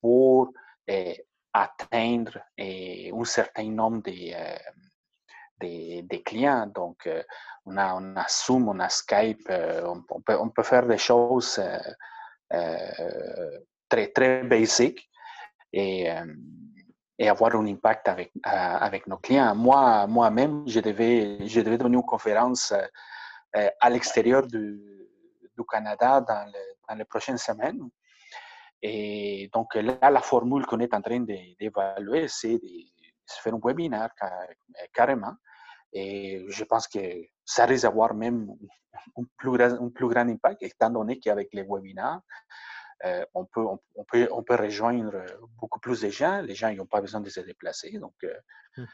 pour 0.00 0.52
atteindre 1.52 2.38
un 2.58 3.24
certain 3.24 3.70
nombre 3.70 4.02
de, 4.02 4.32
des, 5.60 6.22
clients. 6.24 6.66
Donc, 6.66 7.06
euh, 7.06 7.22
on, 7.66 7.76
a, 7.76 7.94
on 7.94 8.14
Zoom, 8.28 8.68
on 8.68 8.78
a 8.80 8.88
Skype, 8.88 9.50
on, 9.84 10.50
peut, 10.50 10.62
faire 10.62 10.86
des 10.86 10.98
choses 10.98 11.60
euh, 12.52 13.58
très, 13.88 14.08
très 14.08 14.42
basiques 14.42 15.08
et, 15.72 16.08
avoir 17.28 17.54
un 17.54 17.66
impact 17.66 18.08
avec, 18.08 18.32
avec 18.42 19.06
nos 19.06 19.18
clients. 19.18 19.54
Moi, 19.54 20.06
moi-même, 20.06 20.64
je 20.66 20.80
devais, 20.80 21.46
je 21.46 21.60
devais 21.60 21.76
donner 21.76 21.96
une 21.96 22.02
conférence 22.02 22.72
à 23.52 23.90
l'extérieur 23.90 24.46
du, 24.46 24.80
Canada 25.70 26.22
dans, 26.22 26.50
dans 26.88 26.94
les 26.94 27.04
prochaines 27.04 27.36
semaines. 27.36 27.90
Et 28.82 29.50
donc 29.52 29.74
là, 29.74 30.10
la 30.10 30.22
formule 30.22 30.64
qu'on 30.64 30.80
est 30.80 30.94
en 30.94 31.02
train 31.02 31.20
d'évaluer, 31.20 32.28
c'est 32.28 32.54
de 32.54 33.42
faire 33.42 33.54
un 33.54 33.60
webinaire 33.62 34.10
carrément 34.94 35.34
et 35.92 36.44
je 36.48 36.64
pense 36.64 36.86
que 36.86 36.98
ça 37.44 37.66
risque 37.66 37.82
d'avoir 37.82 38.14
même 38.14 38.48
un 39.16 39.24
plus, 39.36 39.50
grand, 39.50 39.72
un 39.72 39.88
plus 39.90 40.08
grand 40.08 40.28
impact, 40.28 40.62
étant 40.62 40.90
donné 40.90 41.18
qu'avec 41.18 41.48
les 41.52 41.62
webinaires, 41.62 42.20
euh, 43.04 43.24
on, 43.34 43.46
peut, 43.46 43.64
on, 43.94 44.04
peut, 44.04 44.28
on 44.30 44.42
peut 44.42 44.56
rejoindre 44.56 45.24
beaucoup 45.58 45.80
plus 45.80 46.02
de 46.02 46.10
gens. 46.10 46.42
Les 46.42 46.54
gens 46.54 46.72
n'ont 46.72 46.86
pas 46.86 47.00
besoin 47.00 47.20
de 47.20 47.30
se 47.30 47.40
déplacer. 47.40 47.98
Donc, 47.98 48.14
euh, 48.24 48.84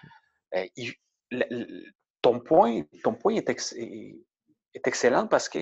euh, 0.55 1.83
ton 2.23 2.41
point, 2.41 2.83
ton 3.03 3.15
point 3.15 3.35
est, 3.35 3.49
est, 3.49 4.87
excellent 4.87 5.27
parce 5.27 5.49
que 5.49 5.59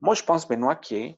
moi, 0.00 0.14
je 0.14 0.22
pense, 0.22 0.46
Benoît, 0.46 0.76
que, 0.76 1.10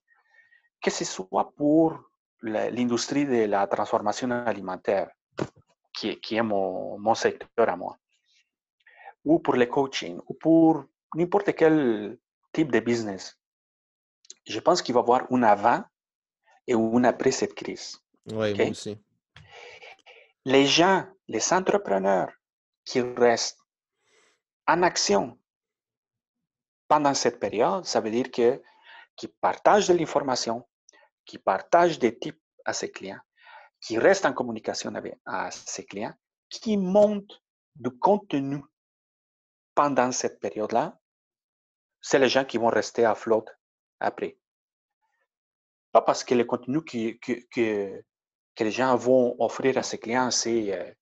que 0.81 0.91
ce 0.91 1.05
soit 1.05 1.53
pour 1.57 2.03
l'industrie 2.43 3.27
de 3.27 3.45
la 3.45 3.67
transformation 3.67 4.31
alimentaire, 4.31 5.11
qui, 5.93 6.19
qui 6.21 6.37
est 6.37 6.43
mon, 6.43 6.99
mon 6.99 7.15
secteur 7.15 7.69
à 7.69 7.77
moi, 7.77 7.97
ou 9.25 9.39
pour 9.39 9.55
le 9.55 9.67
coaching, 9.67 10.21
ou 10.27 10.35
pour 10.35 10.85
n'importe 11.15 11.55
quel 11.55 12.19
type 12.53 12.71
de 12.71 12.81
business, 12.81 13.39
je 14.47 14.61
pense 14.61 14.83
qu'il 14.83 14.95
va 14.95 15.01
y 15.01 15.03
avoir 15.03 15.27
un 15.31 15.43
avant 15.43 15.83
et 16.67 16.75
un 16.75 17.05
après 17.05 17.31
cette 17.31 17.55
crise. 17.55 17.99
Oui, 18.27 18.55
moi 18.55 18.71
aussi. 18.71 18.99
Les 20.45 20.67
gens, 20.67 21.07
les 21.29 21.53
entrepreneurs 21.53 22.31
qui 22.85 23.01
restent 23.01 23.59
en 24.67 24.83
action 24.83 25.39
pendant 26.89 27.15
cette 27.15 27.41
période, 27.41 27.85
ça 27.85 28.01
veut 28.01 28.11
dire 28.11 28.31
que 28.31 28.63
qui 29.17 29.29
partagent 29.29 29.89
de 29.89 29.95
l'information, 29.95 30.67
qui 31.25 31.39
partagent 31.39 31.99
des 31.99 32.19
types 32.19 32.41
à 32.65 32.73
ses 32.73 32.91
clients, 32.91 33.21
qui 33.81 33.99
restent 33.99 34.27
en 34.27 34.33
communication 34.33 34.95
avec 34.95 35.19
ses 35.51 35.85
clients, 35.85 36.15
qui 36.51 36.77
montent 36.77 37.43
du 37.75 37.91
contenu 37.91 38.63
pendant 39.75 40.13
cette 40.13 40.41
période-là, 40.41 40.99
c'est 42.01 42.19
les 42.19 42.29
gens 42.29 42.45
qui 42.45 42.59
vont 42.59 42.69
rester 42.69 43.05
à 43.05 43.15
flotte 43.15 43.51
après. 44.01 44.39
Pas 45.93 46.03
parce 46.03 46.25
que 46.25 46.35
le 46.35 46.45
contenu 46.45 46.83
que, 46.83 47.13
que, 47.13 47.33
que, 47.51 48.65
les 48.65 48.71
gens 48.71 48.97
vont 48.97 49.37
offrir 49.39 49.79
à 49.79 49.83
ses 49.83 49.99
clients, 49.99 50.31
c'est 50.31 50.73
euh, 50.73 50.93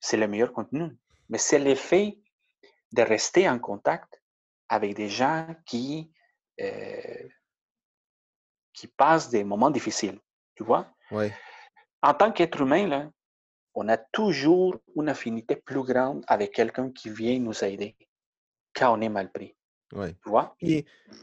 c'est 0.00 0.16
le 0.16 0.28
meilleur 0.28 0.52
contenu, 0.52 0.96
mais 1.28 1.38
c'est 1.38 1.58
l'effet 1.58 2.18
de 2.92 3.02
rester 3.02 3.48
en 3.48 3.58
contact 3.58 4.22
avec 4.68 4.94
des 4.94 5.08
gens 5.08 5.54
qui, 5.66 6.12
euh, 6.60 7.28
qui 8.72 8.86
passent 8.86 9.28
des 9.30 9.44
moments 9.44 9.70
difficiles. 9.70 10.20
Tu 10.54 10.64
vois? 10.64 10.92
Oui. 11.10 11.30
En 12.02 12.14
tant 12.14 12.32
qu'être 12.32 12.60
humain, 12.60 12.86
là, 12.86 13.10
on 13.78 13.88
a 13.88 13.96
toujours 13.96 14.76
une 14.96 15.08
affinité 15.08 15.54
plus 15.56 15.84
grande 15.84 16.24
avec 16.26 16.52
quelqu'un 16.52 16.90
qui 16.90 17.10
vient 17.10 17.38
nous 17.38 17.64
aider 17.64 17.96
quand 18.74 18.98
on 18.98 19.00
est 19.00 19.08
mal 19.08 19.30
pris. 19.30 19.54
Oui. 19.92 20.14
Tu 20.22 20.28
vois? 20.28 20.56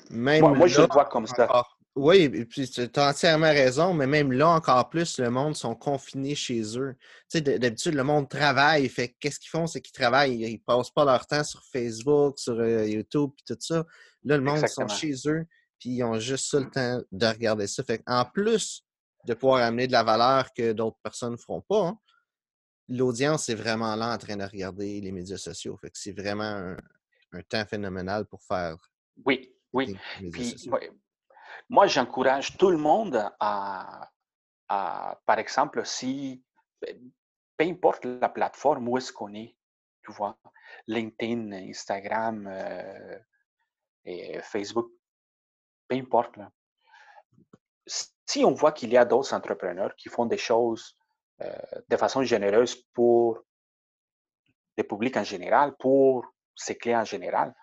même 0.09 0.41
moi, 0.41 0.67
je 0.67 0.81
le 0.81 0.87
vois 0.87 1.05
comme 1.05 1.27
ça. 1.27 1.63
Oui, 1.95 2.23
et 2.23 2.45
puis 2.45 2.69
tu 2.69 2.81
as 2.81 3.09
entièrement 3.09 3.51
raison, 3.51 3.93
mais 3.93 4.07
même 4.07 4.31
là, 4.33 4.49
encore 4.49 4.89
plus, 4.89 5.17
le 5.17 5.29
monde 5.29 5.55
sont 5.55 5.75
confinés 5.75 6.35
chez 6.35 6.61
eux. 6.77 6.95
Tu 7.29 7.37
sais, 7.37 7.41
d'habitude, 7.41 7.93
le 7.93 8.03
monde 8.03 8.27
travaille. 8.27 8.89
Fait 8.89 9.15
qu'est-ce 9.19 9.39
qu'ils 9.39 9.49
font? 9.49 9.65
C'est 9.65 9.79
qu'ils 9.79 9.93
travaillent. 9.93 10.41
Ils 10.41 10.59
passent 10.59 10.91
pas 10.91 11.05
leur 11.05 11.25
temps 11.25 11.43
sur 11.43 11.63
Facebook, 11.71 12.37
sur 12.37 12.59
euh, 12.59 12.85
YouTube, 12.85 13.31
puis 13.35 13.45
tout 13.47 13.61
ça. 13.61 13.85
Là, 14.23 14.37
le 14.37 14.43
monde 14.43 14.67
sont 14.67 14.87
chez 14.89 15.13
eux, 15.27 15.45
puis 15.79 15.91
ils 15.91 16.03
ont 16.03 16.19
juste 16.19 16.49
ça 16.49 16.59
le 16.59 16.69
temps 16.69 17.01
de 17.11 17.25
regarder 17.27 17.67
ça. 17.67 17.81
Fait 17.83 18.01
en 18.07 18.25
plus 18.25 18.83
de 19.25 19.33
pouvoir 19.33 19.63
amener 19.63 19.87
de 19.87 19.91
la 19.91 20.03
valeur 20.03 20.51
que 20.53 20.73
d'autres 20.73 20.99
personnes 21.01 21.33
ne 21.33 21.37
feront 21.37 21.61
pas, 21.61 21.87
hein, 21.87 21.97
l'audience 22.88 23.50
est 23.50 23.56
vraiment 23.56 23.95
là 23.95 24.13
en 24.13 24.17
train 24.17 24.38
de 24.38 24.43
regarder 24.43 25.02
les 25.02 25.12
médias 25.12 25.38
sociaux. 25.38 25.78
Fait 25.78 25.89
que 25.89 25.98
c'est 25.98 26.12
vraiment 26.12 26.76
un, 27.32 27.41
temps 27.50 27.65
phénoménal 27.65 28.26
pour 28.26 28.41
faire. 28.43 28.78
Oui, 29.26 29.54
oui. 29.74 29.98
moi, 31.69 31.88
j'encourage 31.88 32.58
tout 32.58 32.69
le 32.69 32.78
monde 32.78 33.30
à, 33.39 34.10
par 34.67 35.39
exemple, 35.39 35.86
si, 35.86 36.43
peu 36.80 37.65
importe 37.65 38.06
la 38.06 38.30
plateforme 38.30 38.88
où 38.88 38.98
est-ce 38.98 39.12
qu'on 39.12 39.34
est, 39.34 39.56
tu 40.04 40.12
vois, 40.13 40.38
LinkedIn, 40.88 41.52
Instagram, 41.52 42.48
euh, 42.48 43.19
et 44.06 44.39
Facebook, 44.41 44.91
peu 45.88 45.95
importe. 45.95 46.36
Si 47.88 48.45
on 48.45 48.54
voit 48.54 48.71
qu'il 48.71 48.91
y 48.91 48.98
a 48.98 49.06
d'autres 49.06 49.34
entrepreneurs 49.34 49.95
qui 49.95 50.10
font 50.10 50.26
des 50.26 50.38
choses 50.38 50.98
de 51.39 51.98
façon 51.98 52.24
généreuse 52.24 52.76
pour 52.93 53.43
le 54.78 54.84
public 54.84 55.17
en 55.17 55.24
général, 55.24 55.76
pour 55.78 56.26
ses 56.56 56.76
clients 56.78 57.02
en 57.02 57.06
général, 57.06 57.54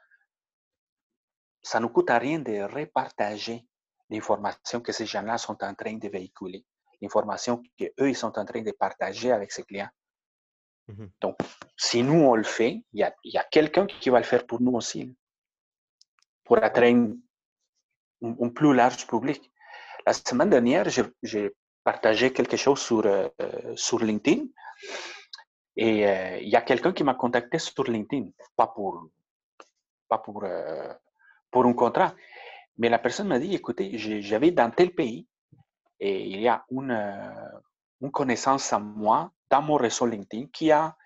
ça 1.63 1.81
ne 1.81 1.87
coûte 1.87 2.11
à 2.11 2.19
rien 2.19 2.39
de 2.39 2.63
repartager 2.63 3.65
l'information 4.11 4.81
que 4.81 4.93
ces 4.93 5.07
gens-là 5.07 5.39
sont 5.39 5.57
en 5.63 5.75
train 5.75 5.95
de 5.95 6.09
véhiculer, 6.09 6.65
l'information 7.01 7.63
qu'eux, 7.79 8.09
ils 8.09 8.17
sont 8.17 8.37
en 8.39 8.45
train 8.45 8.63
de 8.63 8.73
partager 8.73 9.33
avec 9.33 9.53
ses 9.53 9.63
clients. 9.63 9.89
Mmh 10.89 11.07
Donc, 11.21 11.37
si 11.77 12.03
nous, 12.03 12.21
on 12.21 12.35
le 12.35 12.43
fait, 12.43 12.83
il 12.93 13.09
y 13.25 13.37
a, 13.39 13.45
quelqu'un 13.45 13.87
qui 13.87 14.11
va 14.11 14.19
le 14.19 14.25
faire 14.25 14.47
pour 14.47 14.61
nous 14.61 14.73
aussi, 14.73 15.17
pour 16.45 16.63
atteindre 16.63 17.15
un, 18.23 18.49
plus 18.49 18.75
large 18.75 19.07
public. 19.07 19.51
La 20.05 20.13
semaine 20.13 20.51
dernière, 20.51 20.89
j'ai 21.23 21.55
partagé 21.85 22.33
quelque 22.33 22.57
chose 22.57 22.81
sur, 22.81 23.05
euh, 23.05 23.29
sur 23.77 23.99
LinkedIn 23.99 24.45
et 25.77 26.07
euh, 26.07 26.39
il 26.41 26.49
y 26.49 26.57
a 26.57 26.63
quelqu'un 26.63 26.93
qui 26.93 27.05
m'a 27.05 27.15
contacté 27.15 27.59
sur 27.59 27.85
LinkedIn, 27.85 28.29
pas 28.57 28.67
pour, 28.67 29.09
pas 30.09 30.19
pour, 30.19 30.45
euh, 30.45 30.93
pour 31.51 31.65
un 31.65 31.73
contrat, 31.73 32.15
mais 32.79 32.89
la 32.89 32.99
personne 32.99 33.29
m'a 33.29 33.39
dit, 33.39 33.55
écoutez, 33.55 33.97
j'avais 34.23 34.51
dans 34.51 34.71
tel 34.71 34.95
pays 34.95 35.27
et 35.99 36.25
il 36.25 36.41
y 36.41 36.49
a 36.49 36.65
une, 36.71 36.93
une 38.01 38.11
connaissance 38.11 38.73
à 38.73 38.79
moi 38.79 39.31
dans 39.51 39.63
mon 39.63 39.77
réseau 39.77 40.07
LinkedIn 40.07 40.47
qui 40.53 40.71
a 40.71 40.97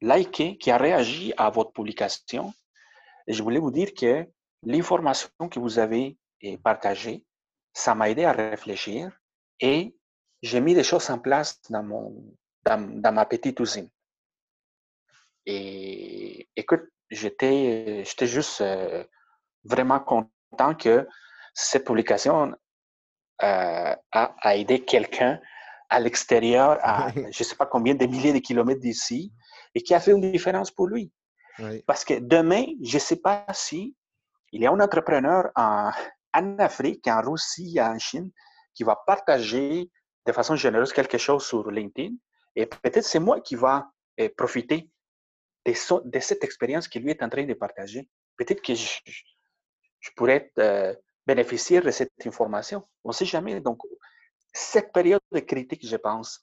liké, 0.00 0.56
qui 0.56 0.70
a 0.70 0.78
réagi 0.78 1.32
à 1.36 1.50
votre 1.50 1.72
publication. 1.72 2.52
Et 3.26 3.32
je 3.32 3.42
voulais 3.42 3.58
vous 3.58 3.70
dire 3.70 3.92
que 3.92 4.26
l'information 4.62 5.28
que 5.50 5.58
vous 5.58 5.78
avez 5.78 6.16
partagée, 6.62 7.24
ça 7.78 7.94
m'a 7.94 8.10
aidé 8.10 8.24
à 8.24 8.32
réfléchir 8.32 9.10
et 9.60 9.96
j'ai 10.42 10.60
mis 10.60 10.74
des 10.74 10.82
choses 10.82 11.08
en 11.10 11.18
place 11.18 11.60
dans, 11.70 11.82
mon, 11.82 12.34
dans, 12.64 13.00
dans 13.00 13.12
ma 13.12 13.24
petite 13.24 13.60
usine. 13.60 13.88
Et 15.46 16.48
écoute, 16.56 16.84
j'étais, 17.10 18.04
j'étais 18.04 18.26
juste 18.26 18.62
vraiment 19.64 20.00
content 20.00 20.74
que 20.78 21.06
cette 21.54 21.86
publication 21.86 22.52
euh, 23.42 23.94
a, 24.12 24.56
aidé 24.56 24.84
quelqu'un 24.84 25.40
à 25.88 26.00
l'extérieur, 26.00 26.78
à 26.82 27.10
je 27.14 27.20
ne 27.20 27.44
sais 27.44 27.56
pas 27.56 27.66
combien 27.66 27.94
de 27.94 28.06
milliers 28.06 28.32
de 28.32 28.40
kilomètres 28.40 28.80
d'ici, 28.80 29.32
et 29.74 29.82
qui 29.82 29.94
a 29.94 30.00
fait 30.00 30.10
une 30.10 30.32
différence 30.32 30.70
pour 30.70 30.88
lui. 30.88 31.12
Parce 31.86 32.04
que 32.04 32.20
demain, 32.20 32.64
je 32.82 32.96
ne 32.96 33.00
sais 33.00 33.16
pas 33.16 33.44
si 33.52 33.96
il 34.52 34.62
y 34.62 34.66
a 34.66 34.70
un 34.70 34.80
entrepreneur 34.80 35.50
en, 35.56 35.90
en 36.34 36.58
Afrique, 36.58 37.06
en 37.06 37.20
Russie, 37.22 37.78
en 37.80 37.98
Chine, 37.98 38.30
qui 38.74 38.84
va 38.84 38.96
partager 39.06 39.90
de 40.26 40.32
façon 40.32 40.56
généreuse 40.56 40.92
quelque 40.92 41.18
chose 41.18 41.44
sur 41.46 41.70
LinkedIn, 41.70 42.14
et 42.54 42.66
peut-être 42.66 43.04
c'est 43.04 43.18
moi 43.18 43.40
qui 43.40 43.54
va 43.54 43.90
eh, 44.16 44.28
profiter 44.28 44.90
de, 45.64 46.20
cette 46.20 46.44
expérience 46.44 46.88
qu'il 46.88 47.02
lui 47.02 47.10
est 47.10 47.22
en 47.22 47.28
train 47.28 47.44
de 47.44 47.54
partager. 47.54 48.08
Peut-être 48.36 48.62
que 48.62 48.74
je, 48.74 50.10
pourrais 50.16 50.50
euh, 50.58 50.94
bénéficier 51.26 51.80
de 51.80 51.90
cette 51.90 52.12
information. 52.26 52.86
On 53.04 53.10
ne 53.10 53.14
sait 53.14 53.24
jamais. 53.24 53.60
Donc, 53.60 53.80
cette 54.52 54.92
période 54.92 55.20
de 55.32 55.40
critique, 55.40 55.86
je 55.86 55.96
pense, 55.96 56.42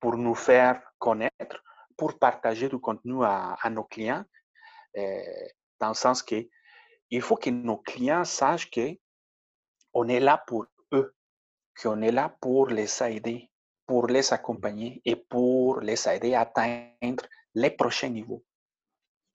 pour 0.00 0.16
nous 0.16 0.34
faire 0.34 0.82
connaître, 0.98 1.62
pour 1.96 2.18
partager 2.18 2.68
du 2.68 2.78
contenu 2.78 3.24
à, 3.24 3.56
nos 3.70 3.84
clients, 3.84 4.24
euh, 4.96 5.20
dans 5.80 5.88
le 5.88 5.94
sens 5.94 6.22
que 6.22 6.46
il 7.10 7.22
faut 7.22 7.36
que 7.36 7.50
nos 7.50 7.78
clients 7.78 8.24
sachent 8.24 8.70
que 8.70 8.96
on 9.96 10.08
est 10.08 10.20
là 10.20 10.42
pour 10.46 10.66
eux, 10.92 11.14
qu'on 11.80 12.02
est 12.02 12.12
là 12.12 12.36
pour 12.40 12.68
les 12.68 13.02
aider, 13.02 13.50
pour 13.86 14.06
les 14.08 14.32
accompagner 14.32 15.00
et 15.04 15.16
pour 15.16 15.80
les 15.80 16.06
aider 16.06 16.34
à 16.34 16.42
atteindre 16.42 17.24
les 17.54 17.70
prochains 17.70 18.10
niveaux 18.10 18.44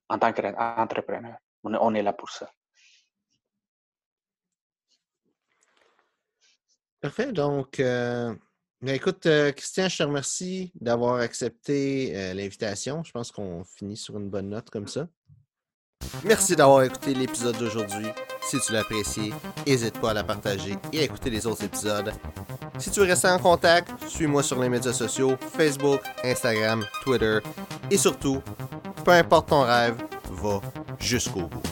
en 0.07 0.19
tant 0.19 0.31
qu'entrepreneur. 0.31 1.37
on 1.63 1.95
est 1.95 2.03
là 2.03 2.13
pour 2.13 2.29
ça. 2.29 2.51
Parfait. 6.99 7.31
Donc, 7.31 7.79
euh, 7.79 8.35
ben, 8.81 8.93
écoute, 8.93 9.25
euh, 9.25 9.51
Christian, 9.51 9.89
je 9.89 9.97
te 9.97 10.03
remercie 10.03 10.71
d'avoir 10.75 11.15
accepté 11.15 12.15
euh, 12.15 12.35
l'invitation. 12.35 13.03
Je 13.03 13.11
pense 13.11 13.31
qu'on 13.31 13.63
finit 13.63 13.97
sur 13.97 14.15
une 14.17 14.29
bonne 14.29 14.49
note 14.49 14.69
comme 14.69 14.87
ça. 14.87 15.07
Merci 16.23 16.55
d'avoir 16.55 16.83
écouté 16.83 17.15
l'épisode 17.15 17.57
d'aujourd'hui. 17.57 18.05
Si 18.51 18.59
tu 18.59 18.73
l'as 18.73 18.81
apprécié, 18.81 19.33
n'hésite 19.65 19.97
pas 20.01 20.09
à 20.09 20.13
la 20.13 20.25
partager 20.25 20.75
et 20.91 20.99
à 20.99 21.03
écouter 21.03 21.29
les 21.29 21.47
autres 21.47 21.63
épisodes. 21.63 22.11
Si 22.79 22.91
tu 22.91 22.99
veux 22.99 23.05
rester 23.05 23.29
en 23.29 23.39
contact, 23.39 23.89
suis-moi 24.09 24.43
sur 24.43 24.61
les 24.61 24.67
médias 24.67 24.91
sociaux, 24.91 25.37
Facebook, 25.57 26.01
Instagram, 26.21 26.83
Twitter 27.01 27.39
et 27.89 27.95
surtout, 27.95 28.41
peu 29.05 29.11
importe 29.11 29.47
ton 29.47 29.61
rêve, 29.61 29.95
va 30.31 30.59
jusqu'au 30.99 31.43
bout. 31.43 31.70